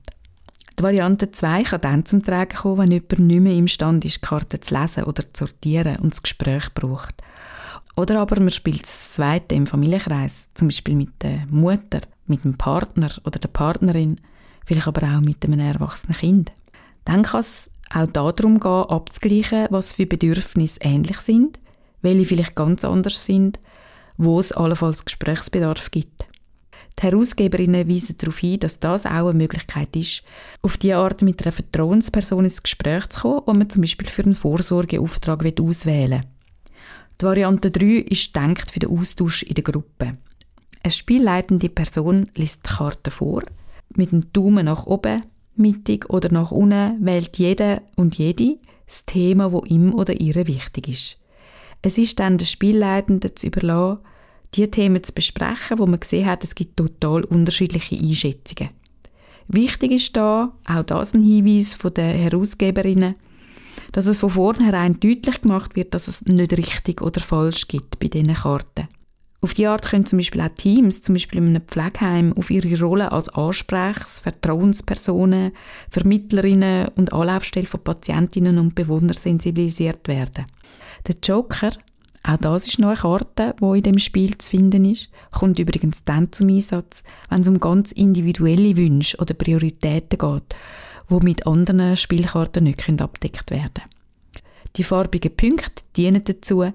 Die 0.77 0.83
Variante 0.83 1.31
2 1.31 1.63
kann 1.63 1.81
dann 1.83 2.07
zum 2.07 2.25
Tragen 2.25 2.57
kommen, 2.57 2.79
wenn 2.79 2.91
jemand 2.91 3.19
nicht 3.19 3.41
mehr 3.41 3.55
imstande 3.55 4.09
ist, 4.09 4.23
Karten 4.23 4.61
zu 4.61 4.75
lesen 4.75 5.05
oder 5.05 5.23
zu 5.33 5.47
sortieren 5.47 5.97
und 5.97 6.13
das 6.13 6.23
Gespräch 6.23 6.73
braucht. 6.75 7.23
Oder 8.01 8.19
aber 8.21 8.41
man 8.41 8.51
spielt 8.51 8.85
das 8.85 9.13
Zweite 9.13 9.55
im 9.55 9.67
Familienkreis, 9.67 10.49
zum 10.55 10.69
Beispiel 10.69 10.95
mit 10.97 11.11
der 11.21 11.45
Mutter, 11.51 12.01
mit 12.27 12.45
dem 12.45 12.57
Partner 12.57 13.11
oder 13.27 13.39
der 13.39 13.49
Partnerin 13.49 14.17
vielleicht 14.65 14.89
aber 14.89 15.03
auch 15.07 15.21
mit 15.21 15.45
einem 15.45 15.61
erwachsenen 15.61 16.17
Kind. 16.17 16.51
Dann 17.05 17.25
kann 17.25 17.41
es 17.41 17.71
auch 17.93 18.07
darum 18.07 18.59
gehen, 18.59 18.71
abzugleichen, 18.71 19.67
was 19.69 19.93
für 19.93 20.07
Bedürfnisse 20.07 20.81
ähnlich 20.81 21.19
sind, 21.21 21.59
welche 22.01 22.25
vielleicht 22.25 22.55
ganz 22.55 22.87
anders 22.87 23.23
sind, 23.23 23.61
wo 24.17 24.41
es 24.41 24.53
allenfalls 24.53 25.05
Gesprächsbedarf 25.05 25.91
gibt. 25.91 26.25
Die 26.99 27.03
Herausgeberinnen 27.03 27.87
weisen 27.87 28.17
darauf 28.17 28.39
hin, 28.39 28.61
dass 28.61 28.81
das 28.81 29.05
auch 29.05 29.11
eine 29.29 29.35
Möglichkeit 29.35 29.95
ist, 29.95 30.23
auf 30.63 30.79
die 30.79 30.95
Art 30.95 31.21
mit 31.21 31.43
einer 31.43 31.53
Vertrauensperson 31.53 32.45
ins 32.45 32.63
Gespräch 32.63 33.11
zu 33.11 33.21
kommen, 33.21 33.43
wo 33.45 33.53
man 33.53 33.69
zum 33.69 33.83
Beispiel 33.83 34.09
für 34.09 34.23
einen 34.23 34.35
Vorsorgeauftrag 34.35 35.45
auswählen 35.61 36.23
will. 36.23 36.40
Die 37.21 37.25
Variante 37.25 37.71
3 37.71 37.85
ist 38.09 38.35
denkt 38.35 38.71
für 38.71 38.81
den 38.81 38.91
Austausch 38.91 39.43
in 39.43 39.55
der 39.55 39.65
Gruppe. 39.65 40.15
Eine 40.83 40.91
spielleitende 40.91 41.69
Person 41.69 42.31
liest 42.35 42.61
die 42.65 42.71
Karte 42.71 43.11
vor– 43.11 43.43
mit 43.97 44.13
dem 44.13 44.33
Daumen 44.33 44.67
nach 44.67 44.87
oben, 44.87 45.23
mittig 45.57 46.09
oder 46.11 46.33
nach 46.33 46.51
unten 46.51 47.05
wählt 47.05 47.39
jeder 47.39 47.83
und 47.97 48.19
jede 48.19 48.59
das 48.87 49.05
Thema, 49.05 49.53
wo 49.53 49.63
ihm 49.65 49.95
oder 49.95 50.21
ihr 50.21 50.35
wichtig 50.47 50.89
ist. 50.89 51.19
Es 51.83 51.97
ist 51.97 52.19
dann 52.19 52.39
der 52.39 52.47
Spielleitenden 52.47 53.37
zu 53.37 53.47
überlassen, 53.47 54.01
die 54.55 54.69
Themen 54.69 55.03
zu 55.03 55.13
besprechen, 55.13 55.79
wo 55.79 55.87
man 55.87 56.01
gesehen 56.01 56.27
hat, 56.27 56.43
es 56.43 56.55
gibt 56.55 56.77
total 56.77 57.25
unterschiedliche 57.25 57.97
Einschätzungen. 57.97 58.71
Wichtig 59.47 59.93
ist 59.93 60.17
da, 60.17 60.53
auch 60.67 60.83
das 60.83 61.15
ein 61.15 61.23
Hinweis 61.23 61.75
von 61.75 61.95
den 61.95 62.17
Herausgeberinnen, 62.17 63.15
dass 63.93 64.07
es 64.07 64.19
von 64.19 64.31
vornherein 64.31 64.99
deutlich 65.01 65.43
gemacht 65.43 65.77
wird, 65.77 65.95
dass 65.95 66.09
es 66.09 66.23
nicht 66.23 66.57
richtig 66.57 67.03
oder 67.03 67.21
falsch 67.21 67.69
gibt 67.69 67.99
bei 67.99 68.09
diesen 68.09 68.35
Karten. 68.35 68.89
Auf 69.43 69.55
die 69.55 69.67
Art 69.67 69.89
können 69.89 70.05
zum 70.05 70.19
Beispiel 70.19 70.43
auch 70.43 70.55
Teams, 70.55 71.01
zum 71.01 71.15
Beispiel 71.15 71.39
in 71.39 71.49
einem 71.49 71.63
Pflegeheim, 71.63 72.35
auf 72.37 72.51
ihre 72.51 72.79
Rolle 72.79 73.11
als 73.11 73.31
Ansprechs-, 73.31 74.21
Vertrauenspersonen, 74.21 75.53
Vermittlerinnen 75.89 76.89
und 76.97 77.13
Anlaufstelle 77.15 77.67
von 77.67 77.83
Patientinnen 77.83 78.59
und 78.59 78.75
Bewohnern 78.75 79.15
sensibilisiert 79.15 80.07
werden. 80.09 80.45
Der 81.07 81.15
Joker, 81.23 81.73
auch 82.23 82.37
das 82.37 82.69
ist 82.69 82.79
noch 82.79 82.89
eine 82.89 82.99
Karte, 82.99 83.55
die 83.59 83.79
in 83.79 83.83
dem 83.83 83.99
Spiel 83.99 84.37
zu 84.37 84.51
finden 84.51 84.85
ist, 84.85 85.09
kommt 85.31 85.59
übrigens 85.59 86.05
dann 86.05 86.31
zum 86.33 86.49
Einsatz, 86.49 87.03
wenn 87.31 87.41
es 87.41 87.49
um 87.49 87.61
ganz 87.61 87.93
individuelle 87.93 88.77
Wünsche 88.77 89.17
oder 89.17 89.33
Prioritäten 89.33 90.19
geht, 90.19 90.55
die 91.11 91.25
mit 91.25 91.47
anderen 91.47 91.97
Spielkarten 91.97 92.65
nicht 92.65 92.89
abdeckt 93.01 93.51
werden 93.51 93.73
können. 93.75 94.45
Die 94.77 94.85
farbigen 94.85 95.35
Punkte 95.35 95.83
dienen 95.97 96.23
dazu, 96.25 96.73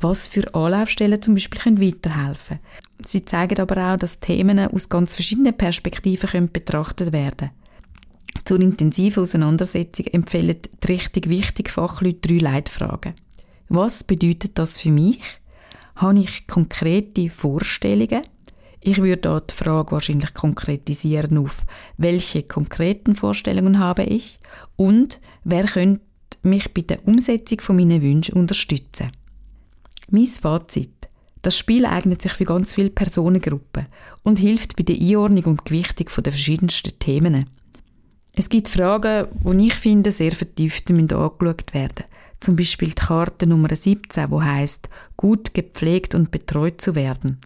was 0.00 0.26
für 0.26 0.52
Anlaufstellen 0.54 1.22
zum 1.22 1.34
Beispiel 1.34 1.60
können 1.60 1.80
weiterhelfen 1.80 2.58
können. 2.58 3.04
Sie 3.04 3.24
zeigen 3.24 3.60
aber 3.60 3.94
auch, 3.94 3.96
dass 3.96 4.20
Themen 4.20 4.58
aus 4.58 4.88
ganz 4.88 5.14
verschiedenen 5.14 5.56
Perspektiven 5.56 6.28
können 6.28 6.52
betrachtet 6.52 7.12
werden 7.12 7.50
Zur 8.44 8.60
intensiven 8.60 9.22
Auseinandersetzung 9.22 10.06
empfehlen 10.06 10.56
die 10.82 10.86
richtig 10.88 11.28
wichtigen 11.28 11.70
Fachleute 11.70 12.28
drei 12.28 12.38
Leitfragen. 12.38 13.14
Was 13.68 14.04
bedeutet 14.04 14.58
das 14.58 14.80
für 14.80 14.90
mich? 14.90 15.20
Habe 15.96 16.20
ich 16.20 16.46
konkrete 16.46 17.30
Vorstellungen? 17.30 18.22
Ich 18.86 18.98
würde 18.98 19.16
dort 19.16 19.50
die 19.50 19.64
Frage 19.64 19.90
wahrscheinlich 19.90 20.32
konkretisieren 20.32 21.38
auf, 21.38 21.64
welche 21.96 22.44
konkreten 22.44 23.16
Vorstellungen 23.16 23.80
habe 23.80 24.04
ich 24.04 24.38
und 24.76 25.20
wer 25.42 25.64
könnte 25.64 26.02
mich 26.42 26.72
bei 26.72 26.82
der 26.82 27.04
Umsetzung 27.04 27.60
von 27.62 27.74
meinen 27.74 28.00
Wünschen 28.00 28.36
unterstützen. 28.36 29.10
Mein 30.08 30.26
Fazit. 30.26 31.08
Das 31.42 31.58
Spiel 31.58 31.84
eignet 31.84 32.22
sich 32.22 32.30
für 32.30 32.44
ganz 32.44 32.74
viele 32.74 32.90
Personengruppen 32.90 33.86
und 34.22 34.38
hilft 34.38 34.76
bei 34.76 34.84
der 34.84 35.00
Einordnung 35.00 35.44
und 35.46 35.64
Gewichtung 35.64 36.06
der 36.22 36.32
verschiedensten 36.32 36.96
Themen. 37.00 37.50
Es 38.36 38.48
gibt 38.48 38.68
Fragen, 38.68 39.26
die 39.32 39.66
ich 39.66 39.74
finde, 39.74 40.12
sehr 40.12 40.30
vertieft 40.30 40.92
angeschaut 40.92 41.74
werden 41.74 42.04
Zum 42.38 42.54
Beispiel 42.54 42.90
die 42.90 42.94
Karte 42.94 43.48
Nummer 43.48 43.74
17, 43.74 44.30
wo 44.30 44.40
heißt 44.40 44.88
gut 45.16 45.54
gepflegt 45.54 46.14
und 46.14 46.30
betreut 46.30 46.80
zu 46.80 46.94
werden. 46.94 47.40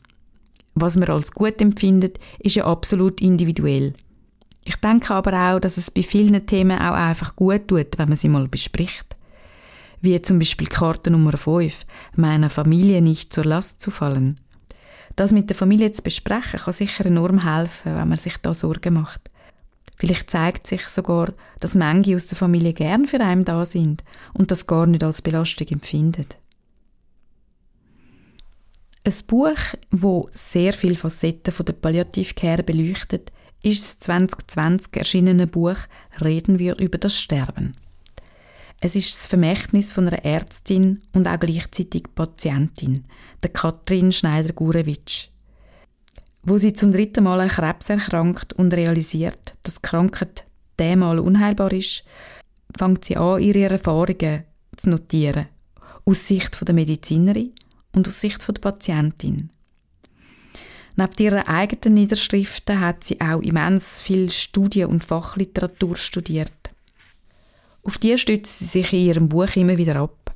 Was 0.75 0.97
man 0.97 1.09
als 1.09 1.33
gut 1.33 1.61
empfindet, 1.61 2.19
ist 2.39 2.57
ja 2.57 2.65
absolut 2.65 3.21
individuell. 3.21 3.95
Ich 4.65 4.77
denke 4.77 5.15
aber 5.15 5.33
auch, 5.33 5.61
dass 5.61 5.77
es 5.77 5.91
bei 5.91 6.03
vielen 6.03 6.47
Themen 6.47 6.79
auch 6.79 6.95
einfach 6.95 7.35
gut 7.35 7.69
tut, 7.69 7.99
wenn 7.99 8.09
man 8.09 8.17
sie 8.17 8.29
mal 8.29 8.47
bespricht 8.47 9.17
wie 10.01 10.21
zum 10.23 10.39
Beispiel 10.39 10.67
Karte 10.67 11.11
Nummer 11.11 11.37
5, 11.37 11.85
meiner 12.17 12.51
Familie 12.51 13.03
nicht 13.03 13.33
zur 13.33 13.45
Last 13.45 13.81
zu 13.81 13.91
fallen. 13.91 14.37
Das 15.17 15.33
mit 15.33 15.51
der 15.51 15.57
Familie 15.57 15.93
zu 15.93 16.03
besprechen, 16.03 16.61
kann 16.61 16.73
sicher 16.73 17.07
enorm 17.07 17.45
helfen, 17.45 17.97
wenn 17.97 18.09
man 18.09 18.17
sich 18.17 18.37
da 18.39 18.55
Sorgen 18.55 18.95
macht. 18.95 19.31
Vielleicht 19.97 20.31
zeigt 20.31 20.67
sich 20.67 20.87
sogar, 20.87 21.33
dass 21.59 21.75
manche 21.75 22.17
aus 22.17 22.29
der 22.29 22.39
Familie 22.39 22.73
gern 22.73 23.07
für 23.07 23.21
einen 23.21 23.45
da 23.45 23.67
sind 23.67 24.03
und 24.33 24.51
das 24.51 24.67
gar 24.67 24.87
nicht 24.87 25.05
als 25.05 25.21
Belastung 25.21 25.69
empfindet. 25.69 26.39
Ein 29.11 29.27
Buch, 29.27 29.59
wo 29.91 30.29
sehr 30.31 30.73
viele 30.73 30.95
Facetten 30.95 31.53
von 31.53 31.67
der 31.67 31.73
Palliativcare 31.73 32.63
beleuchtet, 32.63 33.33
ist 33.61 33.83
das 33.83 33.99
2020 33.99 34.97
erschienene 34.97 35.49
Buch 35.49 35.79
Reden 36.25 36.61
wir 36.61 36.79
über 36.79 36.97
das 36.97 37.19
Sterben. 37.19 37.73
Es 38.79 38.95
ist 38.95 39.13
das 39.13 39.27
Vermächtnis 39.27 39.91
von 39.91 40.07
einer 40.07 40.25
Ärztin 40.25 41.03
und 41.13 41.27
auch 41.27 41.41
gleichzeitig 41.41 42.05
Patientin, 42.15 43.05
der 43.43 43.51
Katrin 43.51 44.13
Schneider-Gurewitsch. 44.13 45.27
Wo 46.45 46.59
sie 46.59 46.73
zum 46.73 46.93
dritten 46.93 47.25
Mal 47.25 47.41
an 47.41 47.49
Krebs 47.49 47.91
erkrankt 47.91 48.53
und 48.53 48.73
realisiert, 48.73 49.57
dass 49.65 49.75
die 49.75 49.89
Krankheit 49.89 50.45
dermal 50.79 51.19
unheilbar 51.19 51.73
ist, 51.73 52.05
fängt 52.79 53.05
sie 53.07 53.17
an, 53.17 53.43
ihre 53.43 53.71
Erfahrungen 53.71 54.45
zu 54.77 54.89
notieren. 54.89 55.49
Aus 56.05 56.29
Sicht 56.29 56.57
der 56.65 56.75
Medizinerin 56.77 57.53
und 57.93 58.07
aus 58.09 58.21
Sicht 58.21 58.47
der 58.47 58.53
Patientin. 58.55 59.51
Neben 60.97 61.13
ihren 61.19 61.47
eigenen 61.47 61.95
Niederschriften 61.95 62.81
hat 62.81 63.05
sie 63.05 63.21
auch 63.21 63.41
immens 63.41 64.01
viel 64.01 64.31
Studien 64.31 64.89
und 64.89 65.05
Fachliteratur 65.05 65.97
studiert. 65.97 66.53
Auf 67.83 67.99
die 67.99 68.19
stützt 68.19 68.59
sie 68.59 68.67
sich 68.67 68.93
in 68.93 69.01
ihrem 69.01 69.29
Buch 69.29 69.57
immer 69.57 69.79
wieder 69.79 69.97
ab. 69.97 70.35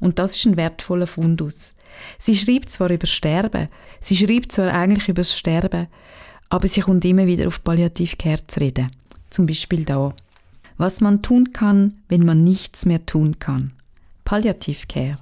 Und 0.00 0.18
das 0.18 0.36
ist 0.36 0.46
ein 0.46 0.56
wertvoller 0.56 1.06
Fundus. 1.06 1.74
Sie 2.18 2.36
schreibt 2.36 2.70
zwar 2.70 2.90
über 2.90 3.06
Sterben, 3.06 3.68
sie 4.00 4.16
schreibt 4.16 4.52
zwar 4.52 4.72
eigentlich 4.72 5.08
über 5.08 5.20
das 5.20 5.36
Sterben, 5.36 5.88
aber 6.48 6.68
sie 6.68 6.80
kommt 6.80 7.04
immer 7.04 7.26
wieder 7.26 7.48
auf 7.48 7.62
Palliativcare 7.64 8.46
zu 8.46 8.60
reden. 8.60 8.90
Zum 9.30 9.46
Beispiel 9.46 9.84
da. 9.84 10.14
Was 10.76 11.00
man 11.00 11.22
tun 11.22 11.52
kann, 11.52 11.98
wenn 12.08 12.24
man 12.24 12.44
nichts 12.44 12.86
mehr 12.86 13.04
tun 13.04 13.38
kann. 13.38 13.72
Palliativcare. 14.24 15.18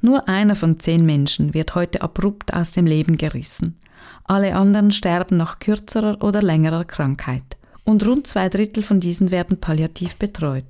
Nur 0.00 0.28
einer 0.28 0.54
von 0.54 0.78
zehn 0.78 1.04
Menschen 1.04 1.54
wird 1.54 1.74
heute 1.74 2.02
abrupt 2.02 2.54
aus 2.54 2.72
dem 2.72 2.86
Leben 2.86 3.16
gerissen. 3.16 3.76
Alle 4.24 4.54
anderen 4.54 4.92
sterben 4.92 5.36
nach 5.36 5.58
kürzerer 5.58 6.22
oder 6.22 6.42
längerer 6.42 6.84
Krankheit 6.84 7.56
und 7.84 8.06
rund 8.06 8.26
zwei 8.26 8.48
Drittel 8.48 8.82
von 8.82 9.00
diesen 9.00 9.30
werden 9.30 9.58
palliativ 9.58 10.16
betreut. 10.16 10.66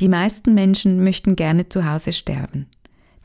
Die 0.00 0.08
meisten 0.08 0.54
Menschen 0.54 1.02
möchten 1.02 1.36
gerne 1.36 1.68
zu 1.68 1.90
Hause 1.90 2.12
sterben. 2.12 2.66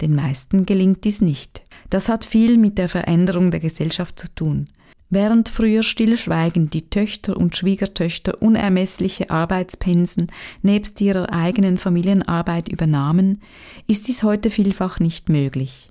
Den 0.01 0.15
meisten 0.15 0.65
gelingt 0.65 1.03
dies 1.03 1.21
nicht. 1.21 1.61
Das 1.89 2.09
hat 2.09 2.25
viel 2.25 2.57
mit 2.57 2.77
der 2.77 2.89
Veränderung 2.89 3.51
der 3.51 3.59
Gesellschaft 3.59 4.17
zu 4.19 4.33
tun. 4.33 4.69
Während 5.13 5.49
früher 5.49 5.83
stillschweigend 5.83 6.73
die 6.73 6.89
Töchter 6.89 7.35
und 7.35 7.57
Schwiegertöchter 7.57 8.41
unermessliche 8.41 9.29
Arbeitspensen 9.29 10.27
nebst 10.61 11.01
ihrer 11.01 11.33
eigenen 11.33 11.77
Familienarbeit 11.77 12.69
übernahmen, 12.69 13.41
ist 13.87 14.07
dies 14.07 14.23
heute 14.23 14.49
vielfach 14.49 14.99
nicht 14.99 15.27
möglich. 15.27 15.89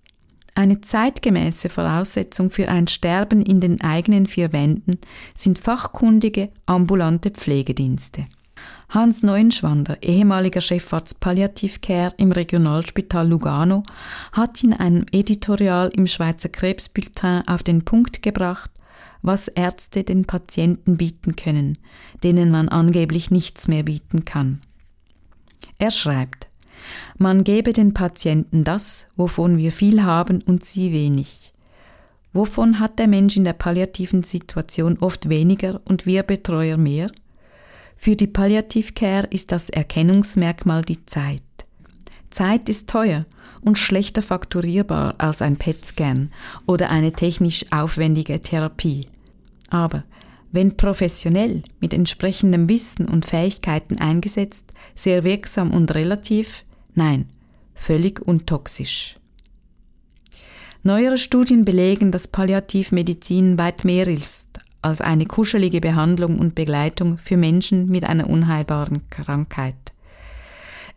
Eine 0.54 0.80
zeitgemäße 0.80 1.68
Voraussetzung 1.68 2.48
für 2.48 2.70
ein 2.70 2.88
Sterben 2.88 3.42
in 3.42 3.60
den 3.60 3.82
eigenen 3.82 4.26
vier 4.26 4.54
Wänden 4.54 4.98
sind 5.34 5.58
fachkundige 5.58 6.48
ambulante 6.64 7.30
Pflegedienste. 7.30 8.24
Hans 8.88 9.22
Neuenschwander, 9.22 10.02
ehemaliger 10.02 10.62
Chefarzt 10.62 11.20
Palliativcare 11.20 12.14
im 12.16 12.32
Regionalspital 12.32 13.28
Lugano, 13.28 13.82
hat 14.32 14.64
in 14.64 14.72
einem 14.72 15.04
Editorial 15.12 15.90
im 15.94 16.06
Schweizer 16.06 16.48
Krebsbulletin 16.48 17.42
auf 17.46 17.62
den 17.62 17.84
Punkt 17.84 18.22
gebracht, 18.22 18.70
was 19.22 19.48
Ärzte 19.48 20.04
den 20.04 20.24
Patienten 20.24 20.96
bieten 20.96 21.36
können, 21.36 21.78
denen 22.22 22.50
man 22.50 22.68
angeblich 22.68 23.30
nichts 23.30 23.68
mehr 23.68 23.82
bieten 23.82 24.24
kann. 24.24 24.60
Er 25.78 25.90
schreibt, 25.90 26.48
man 27.18 27.44
gebe 27.44 27.72
den 27.72 27.94
Patienten 27.94 28.64
das, 28.64 29.06
wovon 29.16 29.58
wir 29.58 29.72
viel 29.72 30.02
haben 30.02 30.42
und 30.42 30.64
sie 30.64 30.92
wenig. 30.92 31.52
Wovon 32.32 32.78
hat 32.78 32.98
der 32.98 33.08
Mensch 33.08 33.36
in 33.36 33.44
der 33.44 33.52
palliativen 33.52 34.22
Situation 34.22 34.98
oft 34.98 35.28
weniger 35.28 35.80
und 35.84 36.06
wir 36.06 36.22
Betreuer 36.22 36.76
mehr? 36.76 37.10
Für 37.96 38.16
die 38.16 38.28
Palliativcare 38.28 39.26
ist 39.26 39.52
das 39.52 39.68
Erkennungsmerkmal 39.68 40.82
die 40.82 41.04
Zeit. 41.04 41.42
Zeit 42.30 42.68
ist 42.68 42.88
teuer 42.88 43.26
und 43.60 43.78
schlechter 43.78 44.22
fakturierbar 44.22 45.16
als 45.18 45.42
ein 45.42 45.56
PET-Scan 45.56 46.30
oder 46.66 46.90
eine 46.90 47.12
technisch 47.12 47.66
aufwendige 47.70 48.40
Therapie. 48.40 49.06
Aber 49.68 50.04
wenn 50.52 50.76
professionell 50.76 51.62
mit 51.80 51.94
entsprechendem 51.94 52.68
Wissen 52.68 53.06
und 53.06 53.26
Fähigkeiten 53.26 53.98
eingesetzt, 53.98 54.72
sehr 54.94 55.24
wirksam 55.24 55.72
und 55.72 55.94
relativ, 55.94 56.64
Nein, 56.94 57.26
völlig 57.74 58.20
untoxisch. 58.20 59.16
Neuere 60.82 61.18
Studien 61.18 61.64
belegen, 61.64 62.10
dass 62.10 62.28
Palliativmedizin 62.28 63.58
weit 63.58 63.84
mehr 63.84 64.08
ist 64.08 64.48
als 64.82 65.02
eine 65.02 65.26
kuschelige 65.26 65.80
Behandlung 65.80 66.38
und 66.38 66.54
Begleitung 66.54 67.18
für 67.18 67.36
Menschen 67.36 67.86
mit 67.90 68.04
einer 68.04 68.30
unheilbaren 68.30 69.08
Krankheit. 69.10 69.74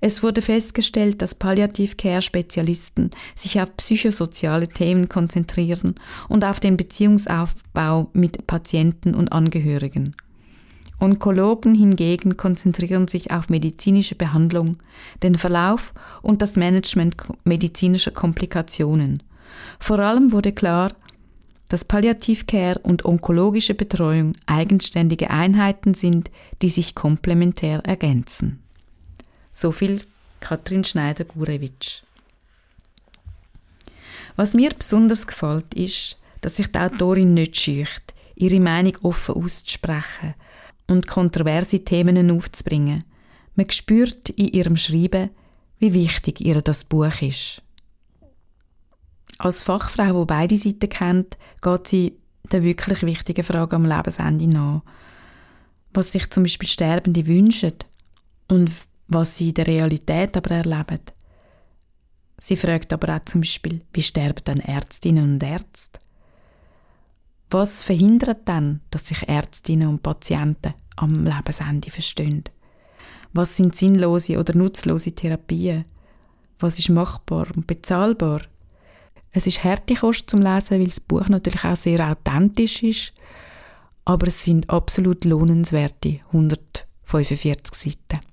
Es 0.06 0.22
wurde 0.22 0.42
festgestellt, 0.42 1.22
dass 1.22 1.34
Palliativ-Care-Spezialisten 1.34 3.12
sich 3.36 3.62
auf 3.62 3.78
psychosoziale 3.78 4.68
Themen 4.68 5.08
konzentrieren 5.08 5.96
und 6.28 6.44
auf 6.44 6.60
den 6.60 6.76
Beziehungsaufbau 6.76 8.10
mit 8.12 8.46
Patienten 8.46 9.16
und 9.16 9.32
Angehörigen. 9.32 10.14
Onkologen 11.00 11.74
hingegen 11.74 12.36
konzentrieren 12.36 13.08
sich 13.08 13.32
auf 13.32 13.48
medizinische 13.48 14.16
Behandlung, 14.16 14.76
den 15.24 15.36
Verlauf 15.36 15.94
und 16.22 16.42
das 16.42 16.58
Management 16.58 17.16
medizinischer 17.46 18.12
Komplikationen. 18.12 19.24
Vor 19.80 20.00
allem 20.00 20.34
wurde 20.34 20.52
klar, 20.52 20.92
dass 21.70 21.86
Palliativcare 21.86 22.80
und 22.80 23.06
onkologische 23.06 23.74
Betreuung 23.74 24.34
eigenständige 24.48 25.30
Einheiten 25.30 25.94
sind, 25.94 26.30
die 26.62 26.68
sich 26.68 26.94
komplementär 26.94 27.80
ergänzen. 27.86 28.63
So 29.54 29.72
viel 29.72 30.02
Katrin 30.42 30.84
Schneider-Gurewitsch. 30.84 32.02
Was 34.36 34.56
mir 34.56 34.72
besonders 34.72 35.28
gefällt, 35.28 35.74
ist, 35.76 36.18
dass 36.42 36.58
sich 36.58 36.68
die 36.72 36.80
Autorin 36.80 37.34
nicht 37.36 37.56
scheucht, 37.56 38.14
ihre 38.36 38.60
Meinung 38.60 38.98
offen 39.04 39.36
auszusprechen 39.36 40.34
und 40.88 41.08
kontroverse 41.08 41.86
Themen 41.86 42.32
aufzubringen. 42.32 43.04
Man 43.56 43.70
spürt 43.70 44.30
in 44.32 44.50
ihrem 44.50 44.76
Schreiben, 44.76 45.30
wie 45.78 45.94
wichtig 45.94 46.42
ihr 46.42 46.62
das 46.62 46.84
Buch 46.84 47.22
ist. 47.22 47.62
Als 49.38 49.62
Fachfrau, 49.62 50.22
die 50.22 50.28
beide 50.28 50.58
Seiten 50.58 50.90
kennt, 50.90 51.38
geht 51.62 51.88
sie 51.88 52.18
der 52.52 52.64
wirklich 52.64 53.04
wichtigen 53.04 53.44
Frage 53.44 53.76
am 53.76 53.86
Lebensende 53.86 54.48
nach. 54.48 54.82
Was 55.94 56.12
sich 56.12 56.30
zum 56.30 56.44
Beispiel 56.44 56.68
Sterbende 56.68 57.28
wünschen 57.28 57.74
und 58.48 58.72
was 59.14 59.38
sie 59.38 59.50
in 59.50 59.54
der 59.56 59.68
Realität 59.68 60.36
aber 60.38 60.52
erleben. 60.52 61.00
Sie 62.40 62.58
fragt 62.58 62.92
aber 62.92 63.16
auch 63.16 63.26
zum 63.26 63.42
Beispiel, 63.42 63.82
wie 63.94 64.02
sterben 64.02 64.44
dann 64.44 64.60
Ärztinnen 64.60 65.36
und 65.36 65.44
Ärzte? 65.44 66.00
Was 67.50 67.84
verhindert 67.84 68.42
dann, 68.46 68.82
dass 68.90 69.08
sich 69.08 69.28
Ärztinnen 69.30 69.88
und 69.88 70.04
Patienten 70.04 70.74
am 70.96 71.24
Lebensende 71.24 71.92
verstehen? 71.92 72.44
Was 73.32 73.56
sind 73.56 73.76
sinnlose 73.76 74.40
oder 74.40 74.56
nutzlose 74.56 75.14
Therapien? 75.14 75.86
Was 76.60 76.80
ist 76.80 76.90
machbar 76.90 77.48
und 77.56 77.68
bezahlbar? 77.68 78.42
Es 79.32 79.48
ist 79.48 79.64
harte 79.64 79.96
Kost 79.96 80.30
zum 80.30 80.42
Lesen, 80.42 80.80
weil 80.80 80.88
das 80.88 81.00
Buch 81.00 81.30
natürlich 81.30 81.64
auch 81.64 81.76
sehr 81.76 82.12
authentisch 82.12 82.84
ist, 82.84 83.14
aber 84.06 84.28
es 84.28 84.44
sind 84.44 84.70
absolut 84.70 85.26
lohnenswerte 85.26 86.20
145 86.32 87.74
Seiten. 87.74 88.33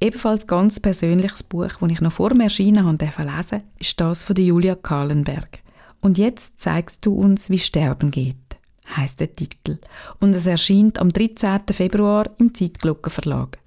Ebenfalls 0.00 0.46
ganz 0.46 0.80
persönliches 0.80 1.42
Buch, 1.42 1.68
das 1.78 1.90
ich 1.90 2.00
noch 2.00 2.12
vor 2.12 2.30
dem 2.30 2.40
Erscheinen 2.40 2.86
habe 2.86 3.04
lesen 3.04 3.62
ist 3.78 4.00
das 4.00 4.22
von 4.22 4.34
Julia 4.34 4.74
Kahlenberg. 4.74 5.58
Und 6.00 6.16
jetzt 6.16 6.62
zeigst 6.62 7.04
du 7.04 7.12
uns, 7.14 7.50
wie 7.50 7.58
Sterben 7.58 8.10
geht, 8.10 8.36
heißt 8.96 9.20
der 9.20 9.36
Titel. 9.36 9.78
Und 10.18 10.34
es 10.34 10.46
erscheint 10.46 10.98
am 10.98 11.10
13. 11.10 11.60
Februar 11.72 12.30
im 12.38 12.54
Zeitglockenverlag. 12.54 13.58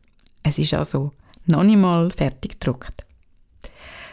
Es 0.42 0.58
ist 0.58 0.74
also 0.74 1.12
noch 1.46 1.64
nicht 1.64 1.78
mal 1.78 2.10
fertig 2.10 2.60
gedruckt. 2.60 3.06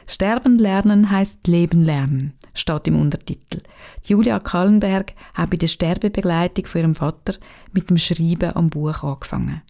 Sterben 0.07 0.59
lernen 0.59 1.11
heißt 1.11 1.47
Leben 1.47 1.85
lernen, 1.85 2.35
steht 2.53 2.89
im 2.89 3.01
Untertitel. 3.01 3.63
Julia 4.05 4.41
Kallenberg 4.41 5.13
hat 5.33 5.51
bei 5.51 5.57
der 5.57 5.69
Sterbebegleitung 5.69 6.67
von 6.67 6.81
ihrem 6.81 6.95
Vater 6.95 7.37
mit 7.73 7.89
dem 7.89 7.97
Schreiben 7.97 8.55
am 8.55 8.69
Buch 8.69 9.03
angefangen. 9.05 9.63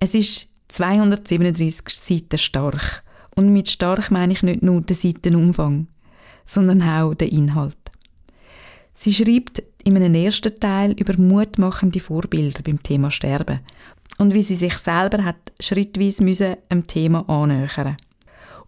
Es 0.00 0.14
ist 0.14 0.48
237 0.74 1.84
Seiten 1.88 2.38
stark. 2.38 3.02
Und 3.36 3.52
mit 3.52 3.68
stark 3.68 4.10
meine 4.10 4.32
ich 4.32 4.42
nicht 4.42 4.62
nur 4.62 4.80
den 4.80 4.96
Seitenumfang 4.96 5.88
sondern 6.46 6.82
auch 6.82 7.14
den 7.14 7.28
Inhalt. 7.28 7.76
Sie 8.94 9.12
schreibt 9.12 9.62
in 9.82 9.96
einem 9.96 10.14
ersten 10.14 10.58
Teil 10.60 10.92
über 10.92 11.20
mutmachende 11.20 12.00
Vorbilder 12.00 12.62
beim 12.62 12.82
Thema 12.82 13.10
Sterben 13.10 13.60
und 14.18 14.32
wie 14.32 14.42
sie 14.42 14.54
sich 14.54 14.76
selber 14.78 15.24
hat 15.24 15.52
schrittweise 15.58 16.22
müssen 16.22 16.56
dem 16.70 16.86
Thema 16.86 17.28
annähern. 17.28 17.96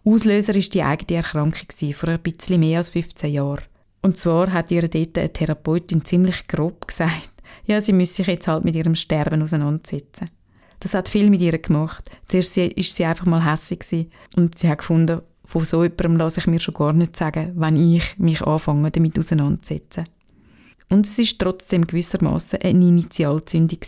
Auslöser 0.03 0.55
war 0.55 0.61
die 0.61 0.83
eigene 0.83 1.17
Erkrankung 1.17 1.93
vor 1.93 2.09
ein 2.09 2.19
bisschen 2.19 2.59
mehr 2.59 2.79
als 2.79 2.91
15 2.91 3.33
Jahren. 3.33 3.63
Und 4.01 4.17
zwar 4.17 4.51
hat 4.53 4.71
ihr 4.71 4.87
dort 4.87 5.17
eine 5.17 5.33
Therapeutin 5.33 6.05
ziemlich 6.05 6.47
grob 6.47 6.87
gesagt, 6.87 7.29
ja, 7.65 7.81
sie 7.81 7.93
müsse 7.93 8.15
sich 8.15 8.27
jetzt 8.27 8.47
halt 8.47 8.63
mit 8.63 8.75
ihrem 8.75 8.95
Sterben 8.95 9.41
auseinandersetzen. 9.41 10.29
Das 10.79 10.93
hat 10.93 11.09
viel 11.09 11.29
mit 11.29 11.41
ihr 11.41 11.57
gemacht. 11.57 12.09
Zuerst 12.27 12.57
war 12.57 12.69
sie 12.77 13.05
einfach 13.05 13.25
mal 13.25 13.45
hässlich 13.45 14.09
und 14.35 14.57
sie 14.57 14.69
hat 14.69 14.79
gefunden, 14.79 15.21
von 15.43 15.63
so 15.63 15.83
jemandem 15.83 16.17
lasse 16.17 16.41
ich 16.41 16.47
mir 16.47 16.59
schon 16.59 16.73
gar 16.73 16.93
nicht 16.93 17.15
sagen, 17.15 17.53
wenn 17.55 17.77
ich 17.77 18.17
mich 18.17 18.41
anfange, 18.41 18.91
damit 18.91 19.17
auseinandersetzen. 19.17 20.03
Und 20.89 21.05
es 21.05 21.17
ist 21.17 21.39
trotzdem 21.39 21.87
gewissermaßen 21.87 22.61
eine 22.61 22.85
Initialzündung. 22.85 23.79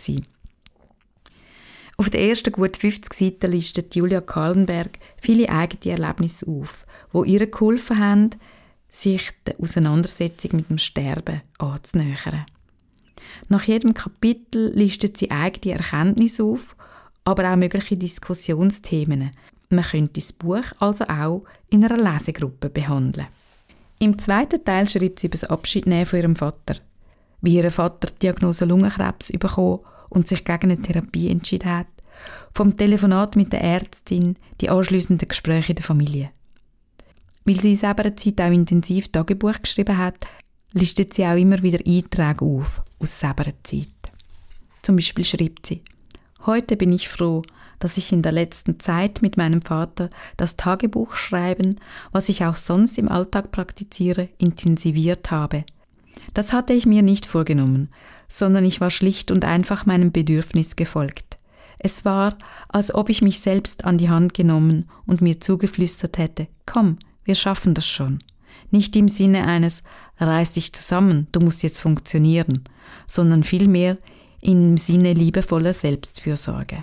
Auf 1.96 2.08
den 2.08 2.28
ersten 2.30 2.52
gut 2.52 2.78
50 2.78 3.12
Seiten 3.12 3.50
listet 3.50 3.94
Julia 3.94 4.22
Kallenberg 4.22 4.98
viele 5.20 5.50
eigene 5.50 5.98
Erlebnisse 5.98 6.46
auf, 6.46 6.86
wo 7.12 7.24
ihr 7.24 7.46
geholfen 7.46 7.98
haben, 7.98 8.30
sich 8.88 9.30
der 9.46 9.60
Auseinandersetzung 9.60 10.56
mit 10.56 10.70
dem 10.70 10.78
Sterben 10.78 11.42
anzunähern. 11.58 12.46
Nach 13.48 13.64
jedem 13.64 13.92
Kapitel 13.92 14.72
listet 14.74 15.18
sie 15.18 15.30
eigene 15.30 15.74
Erkenntnisse 15.76 16.44
auf, 16.44 16.74
aber 17.24 17.52
auch 17.52 17.56
mögliche 17.56 17.96
Diskussionsthemen. 17.96 19.30
Man 19.68 19.84
könnte 19.84 20.20
das 20.20 20.32
Buch 20.32 20.64
also 20.78 21.04
auch 21.04 21.44
in 21.68 21.84
einer 21.84 21.96
Lesegruppe 21.96 22.70
behandeln. 22.70 23.28
Im 23.98 24.18
zweiten 24.18 24.64
Teil 24.64 24.88
schreibt 24.88 25.20
sie 25.20 25.26
über 25.26 25.36
das 25.38 25.44
Abschiednehmen 25.44 26.06
von 26.06 26.18
ihrem 26.18 26.36
Vater, 26.36 26.76
wie 27.42 27.56
ihr 27.56 27.70
Vater 27.70 28.08
die 28.08 28.18
Diagnose 28.20 28.64
Lungenkrebs 28.64 29.32
bekommen 29.32 29.80
und 30.08 30.26
sich 30.26 30.44
gegen 30.44 30.72
eine 30.72 30.80
Therapie 30.80 31.30
entschieden 31.30 31.70
hat, 31.70 31.86
vom 32.54 32.76
Telefonat 32.76 33.36
mit 33.36 33.52
der 33.52 33.62
Ärztin, 33.62 34.36
die 34.60 34.70
anschließenden 34.70 35.28
Gespräche 35.28 35.72
in 35.72 35.76
der 35.76 35.84
Familie. 35.84 36.30
Weil 37.44 37.60
sie 37.60 37.76
selber 37.76 38.14
Zeit 38.16 38.40
auch 38.40 38.50
intensiv 38.50 39.08
Tagebuch 39.08 39.60
geschrieben 39.62 39.96
hat, 39.98 40.26
listet 40.72 41.14
sie 41.14 41.24
auch 41.24 41.36
immer 41.36 41.62
wieder 41.62 41.80
Einträge 41.86 42.44
auf 42.44 42.82
aus 42.98 43.20
selber 43.20 43.50
Zeit. 43.62 43.88
Zum 44.82 44.96
Beispiel 44.96 45.24
schreibt 45.24 45.66
sie, 45.66 45.82
Heute 46.46 46.76
bin 46.76 46.92
ich 46.92 47.08
froh, 47.08 47.42
dass 47.78 47.96
ich 47.96 48.12
in 48.12 48.22
der 48.22 48.32
letzten 48.32 48.80
Zeit 48.80 49.20
mit 49.20 49.36
meinem 49.36 49.62
Vater 49.62 50.10
das 50.36 50.56
Tagebuch 50.56 51.14
schreiben, 51.14 51.76
was 52.12 52.28
ich 52.28 52.44
auch 52.44 52.56
sonst 52.56 52.98
im 52.98 53.10
Alltag 53.10 53.50
praktiziere, 53.52 54.28
intensiviert 54.38 55.30
habe. 55.30 55.64
Das 56.34 56.52
hatte 56.52 56.72
ich 56.72 56.86
mir 56.86 57.02
nicht 57.02 57.26
vorgenommen, 57.26 57.88
sondern 58.28 58.64
ich 58.64 58.80
war 58.80 58.90
schlicht 58.90 59.30
und 59.30 59.44
einfach 59.44 59.86
meinem 59.86 60.12
Bedürfnis 60.12 60.76
gefolgt. 60.76 61.38
Es 61.78 62.04
war, 62.04 62.36
als 62.68 62.94
ob 62.94 63.08
ich 63.08 63.22
mich 63.22 63.40
selbst 63.40 63.84
an 63.84 63.98
die 63.98 64.10
Hand 64.10 64.34
genommen 64.34 64.88
und 65.06 65.22
mir 65.22 65.40
zugeflüstert 65.40 66.18
hätte, 66.18 66.46
komm, 66.66 66.98
wir 67.24 67.34
schaffen 67.34 67.74
das 67.74 67.86
schon. 67.86 68.20
Nicht 68.70 68.94
im 68.96 69.08
Sinne 69.08 69.46
eines 69.46 69.82
reiß 70.18 70.52
dich 70.52 70.72
zusammen, 70.72 71.26
du 71.32 71.40
musst 71.40 71.62
jetzt 71.62 71.80
funktionieren, 71.80 72.64
sondern 73.06 73.42
vielmehr 73.42 73.98
im 74.40 74.76
Sinne 74.76 75.12
liebevoller 75.12 75.72
Selbstfürsorge. 75.72 76.82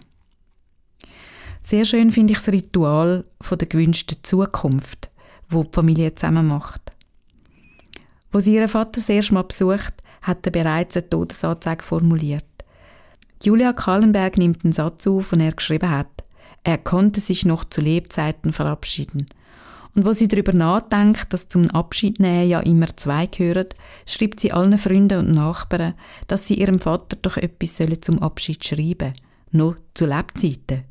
Sehr 1.62 1.86
schön 1.86 2.12
finde 2.12 2.34
ich 2.34 2.40
das 2.40 2.50
Ritual 2.50 3.26
von 3.42 3.58
der 3.58 3.68
gewünschten 3.68 4.20
Zukunft, 4.24 5.10
wo 5.50 5.64
die 5.64 5.74
Familie 5.74 6.16
zusammen 6.16 6.48
macht. 6.48 6.82
Wo 8.32 8.40
sie 8.40 8.56
ihren 8.56 8.68
Vater 8.68 8.94
das 8.96 9.10
erste 9.10 9.34
Mal 9.34 9.44
besucht, 9.44 9.94
hat 10.22 10.46
er 10.46 10.52
bereits 10.52 10.96
eine 10.96 11.10
Todesanzeige 11.10 11.84
formuliert. 11.84 12.46
Julia 13.44 13.74
Kallenberg 13.74 14.38
nimmt 14.38 14.64
den 14.64 14.72
Satz 14.72 15.08
auf, 15.08 15.30
den 15.30 15.42
er 15.42 15.52
geschrieben 15.52 15.90
hat. 15.90 16.24
Er 16.64 16.78
konnte 16.78 17.20
sich 17.20 17.46
noch 17.46 17.64
zu 17.64 17.82
Lebzeiten 17.82 18.52
verabschieden. 18.52 19.28
Und 19.98 20.06
wo 20.06 20.14
sie 20.14 20.28
darüber 20.28 20.54
nachdenkt, 20.54 21.34
dass 21.34 21.50
zum 21.50 21.72
Abschied 21.72 22.20
nehmen 22.20 22.48
ja 22.48 22.60
immer 22.60 22.86
zwei 22.96 23.26
gehören, 23.26 23.66
schreibt 24.06 24.40
sie 24.40 24.52
allen 24.52 24.78
Freunden 24.78 25.18
und 25.18 25.32
Nachbarn, 25.32 25.96
dass 26.28 26.46
sie 26.46 26.54
ihrem 26.54 26.78
Vater 26.78 27.18
doch 27.20 27.36
etwas 27.36 27.82
zum 28.02 28.20
Abschied 28.20 28.64
schreiben 28.64 29.12
Nur 29.50 29.78
zu 29.96 30.06
Lebzeiten. 30.06 30.84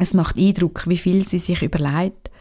Es 0.00 0.14
macht 0.14 0.36
Eindruck, 0.36 0.88
wie 0.88 0.96
viel 0.96 1.24
sie 1.24 1.38
sich 1.38 1.62
überlegt 1.62 2.32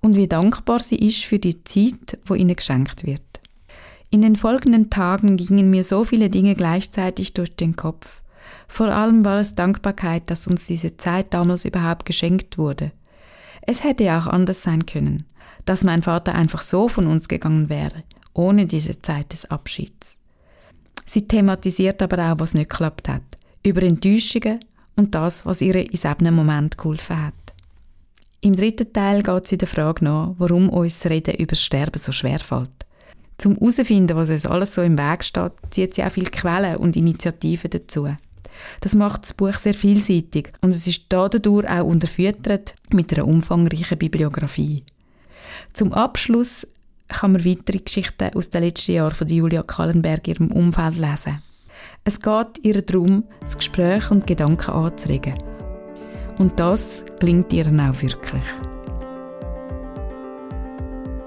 und 0.00 0.16
wie 0.16 0.26
dankbar 0.26 0.80
sie 0.80 0.96
ist 0.96 1.26
für 1.26 1.38
die 1.38 1.62
Zeit, 1.64 2.18
wo 2.24 2.32
ihnen 2.32 2.56
geschenkt 2.56 3.04
wird. 3.04 3.20
In 4.08 4.22
den 4.22 4.36
folgenden 4.36 4.88
Tagen 4.88 5.36
gingen 5.36 5.68
mir 5.68 5.84
so 5.84 6.06
viele 6.06 6.30
Dinge 6.30 6.54
gleichzeitig 6.54 7.34
durch 7.34 7.54
den 7.56 7.76
Kopf. 7.76 8.22
Vor 8.68 8.86
allem 8.86 9.22
war 9.22 9.40
es 9.40 9.54
Dankbarkeit, 9.54 10.30
dass 10.30 10.46
uns 10.46 10.64
diese 10.64 10.96
Zeit 10.96 11.34
damals 11.34 11.66
überhaupt 11.66 12.06
geschenkt 12.06 12.56
wurde. 12.56 12.90
Es 13.62 13.84
hätte 13.84 14.04
ja 14.04 14.20
auch 14.20 14.26
anders 14.26 14.62
sein 14.62 14.86
können, 14.86 15.24
dass 15.64 15.84
mein 15.84 16.02
Vater 16.02 16.34
einfach 16.34 16.62
so 16.62 16.88
von 16.88 17.06
uns 17.06 17.28
gegangen 17.28 17.68
wäre, 17.68 18.02
ohne 18.34 18.66
diese 18.66 19.00
Zeit 19.00 19.32
des 19.32 19.50
Abschieds. 19.50 20.18
Sie 21.04 21.26
thematisiert 21.26 22.02
aber 22.02 22.32
auch, 22.32 22.38
was 22.38 22.54
nicht 22.54 22.70
geklappt 22.70 23.08
hat, 23.08 23.22
über 23.62 23.82
Enttäuschungen 23.82 24.60
und 24.96 25.14
das, 25.14 25.46
was 25.46 25.60
ihr 25.60 25.76
in 25.76 25.88
diesem 25.88 26.34
Moment 26.34 26.76
geholfen 26.76 27.26
hat. 27.26 27.34
Im 28.40 28.56
dritten 28.56 28.92
Teil 28.92 29.22
geht 29.22 29.46
sie 29.46 29.58
der 29.58 29.68
Frage 29.68 30.04
nach, 30.04 30.34
warum 30.38 30.68
uns 30.68 31.06
Reden 31.06 31.36
über 31.36 31.50
das 31.50 31.62
Sterben 31.62 31.98
so 31.98 32.10
schwer 32.10 32.40
fällt. 32.40 32.70
Zum 33.38 33.54
herauszufinden, 33.56 34.16
was 34.16 34.30
uns 34.30 34.46
alles 34.46 34.74
so 34.74 34.82
im 34.82 34.98
Weg 34.98 35.22
steht, 35.22 35.52
zieht 35.70 35.94
sie 35.94 36.02
auch 36.02 36.10
viele 36.10 36.30
Quellen 36.30 36.76
und 36.76 36.96
Initiativen 36.96 37.70
dazu. 37.70 38.08
Das 38.80 38.94
macht 38.94 39.22
das 39.22 39.34
Buch 39.34 39.54
sehr 39.54 39.74
vielseitig 39.74 40.52
und 40.60 40.70
es 40.70 40.86
ist 40.86 41.06
dadurch 41.08 41.68
auch 41.68 41.84
unterfüttert 41.84 42.74
mit 42.90 43.12
einer 43.12 43.26
umfangreichen 43.26 43.98
Bibliografie. 43.98 44.84
Zum 45.72 45.92
Abschluss 45.92 46.66
kann 47.08 47.32
man 47.32 47.44
weitere 47.44 47.78
Geschichten 47.78 48.30
aus 48.34 48.50
den 48.50 48.62
letzten 48.62 48.92
Jahren 48.92 49.14
von 49.14 49.28
Julia 49.28 49.62
Kallenberg 49.62 50.26
ihrem 50.28 50.50
Umfeld 50.52 50.96
lesen. 50.96 51.42
Es 52.04 52.20
geht 52.20 52.58
ihr 52.62 52.80
darum, 52.82 53.24
das 53.40 53.56
Gespräch 53.56 54.10
und 54.10 54.26
Gedanken 54.26 54.70
anzuregen. 54.70 55.34
Und 56.38 56.58
das 56.58 57.04
klingt 57.18 57.52
ihr 57.52 57.66
auch 57.66 58.02
wirklich 58.02 58.44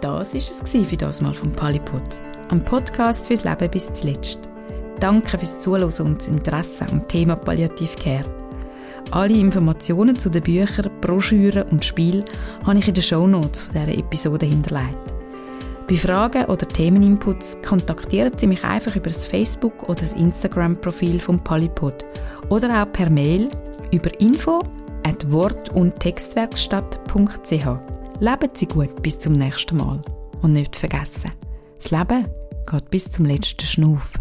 das 0.05 0.35
war 0.35 0.81
es 0.81 0.89
für 0.89 0.97
das 0.97 1.21
Mal 1.21 1.33
vom 1.33 1.51
Palipod. 1.51 2.21
Am 2.49 2.63
Podcast 2.63 3.27
fürs 3.27 3.43
Leben 3.43 3.71
bis 3.71 3.91
zuletzt. 3.91 4.37
Danke 4.99 5.37
fürs 5.37 5.59
Zuhören 5.59 5.91
und 6.05 6.19
das 6.19 6.27
Interesse 6.27 6.85
am 6.89 7.07
Thema 7.07 7.35
Palliative 7.35 8.23
Alle 9.11 9.33
Informationen 9.33 10.15
zu 10.17 10.29
den 10.29 10.43
Büchern, 10.43 10.89
Broschüren 11.01 11.63
und 11.69 11.83
Spielen 11.83 12.23
habe 12.65 12.79
ich 12.79 12.87
in 12.87 12.93
den 12.93 13.03
Shownotes 13.03 13.63
von 13.63 13.73
dieser 13.73 13.97
Episode 13.97 14.45
hinterlegt. 14.45 14.97
Bei 15.87 15.95
Fragen 15.95 16.45
oder 16.45 16.67
Themeninputs 16.67 17.61
kontaktieren 17.61 18.31
Sie 18.37 18.47
mich 18.47 18.63
einfach 18.63 18.95
über 18.95 19.11
das 19.11 19.27
Facebook- 19.27 19.83
oder 19.83 20.01
das 20.01 20.13
Instagram-Profil 20.13 21.19
vom 21.19 21.43
Palipod 21.43 22.05
oder 22.49 22.81
auch 22.81 22.91
per 22.91 23.09
Mail 23.09 23.49
über 23.91 24.19
info 24.19 24.63
at 25.03 25.31
wort- 25.31 25.69
und 25.69 25.99
textwerkstatt.ch. 25.99 27.51
Leben 28.19 28.49
Sie 28.53 28.65
gut 28.65 29.03
bis 29.03 29.19
zum 29.19 29.33
nächsten 29.33 29.77
Mal. 29.77 30.01
Und 30.41 30.53
nicht 30.53 30.75
vergessen, 30.75 31.31
das 31.81 31.91
Leben 31.91 32.25
geht 32.65 32.89
bis 32.89 33.11
zum 33.11 33.25
letzten 33.25 33.65
Schnuff. 33.65 34.13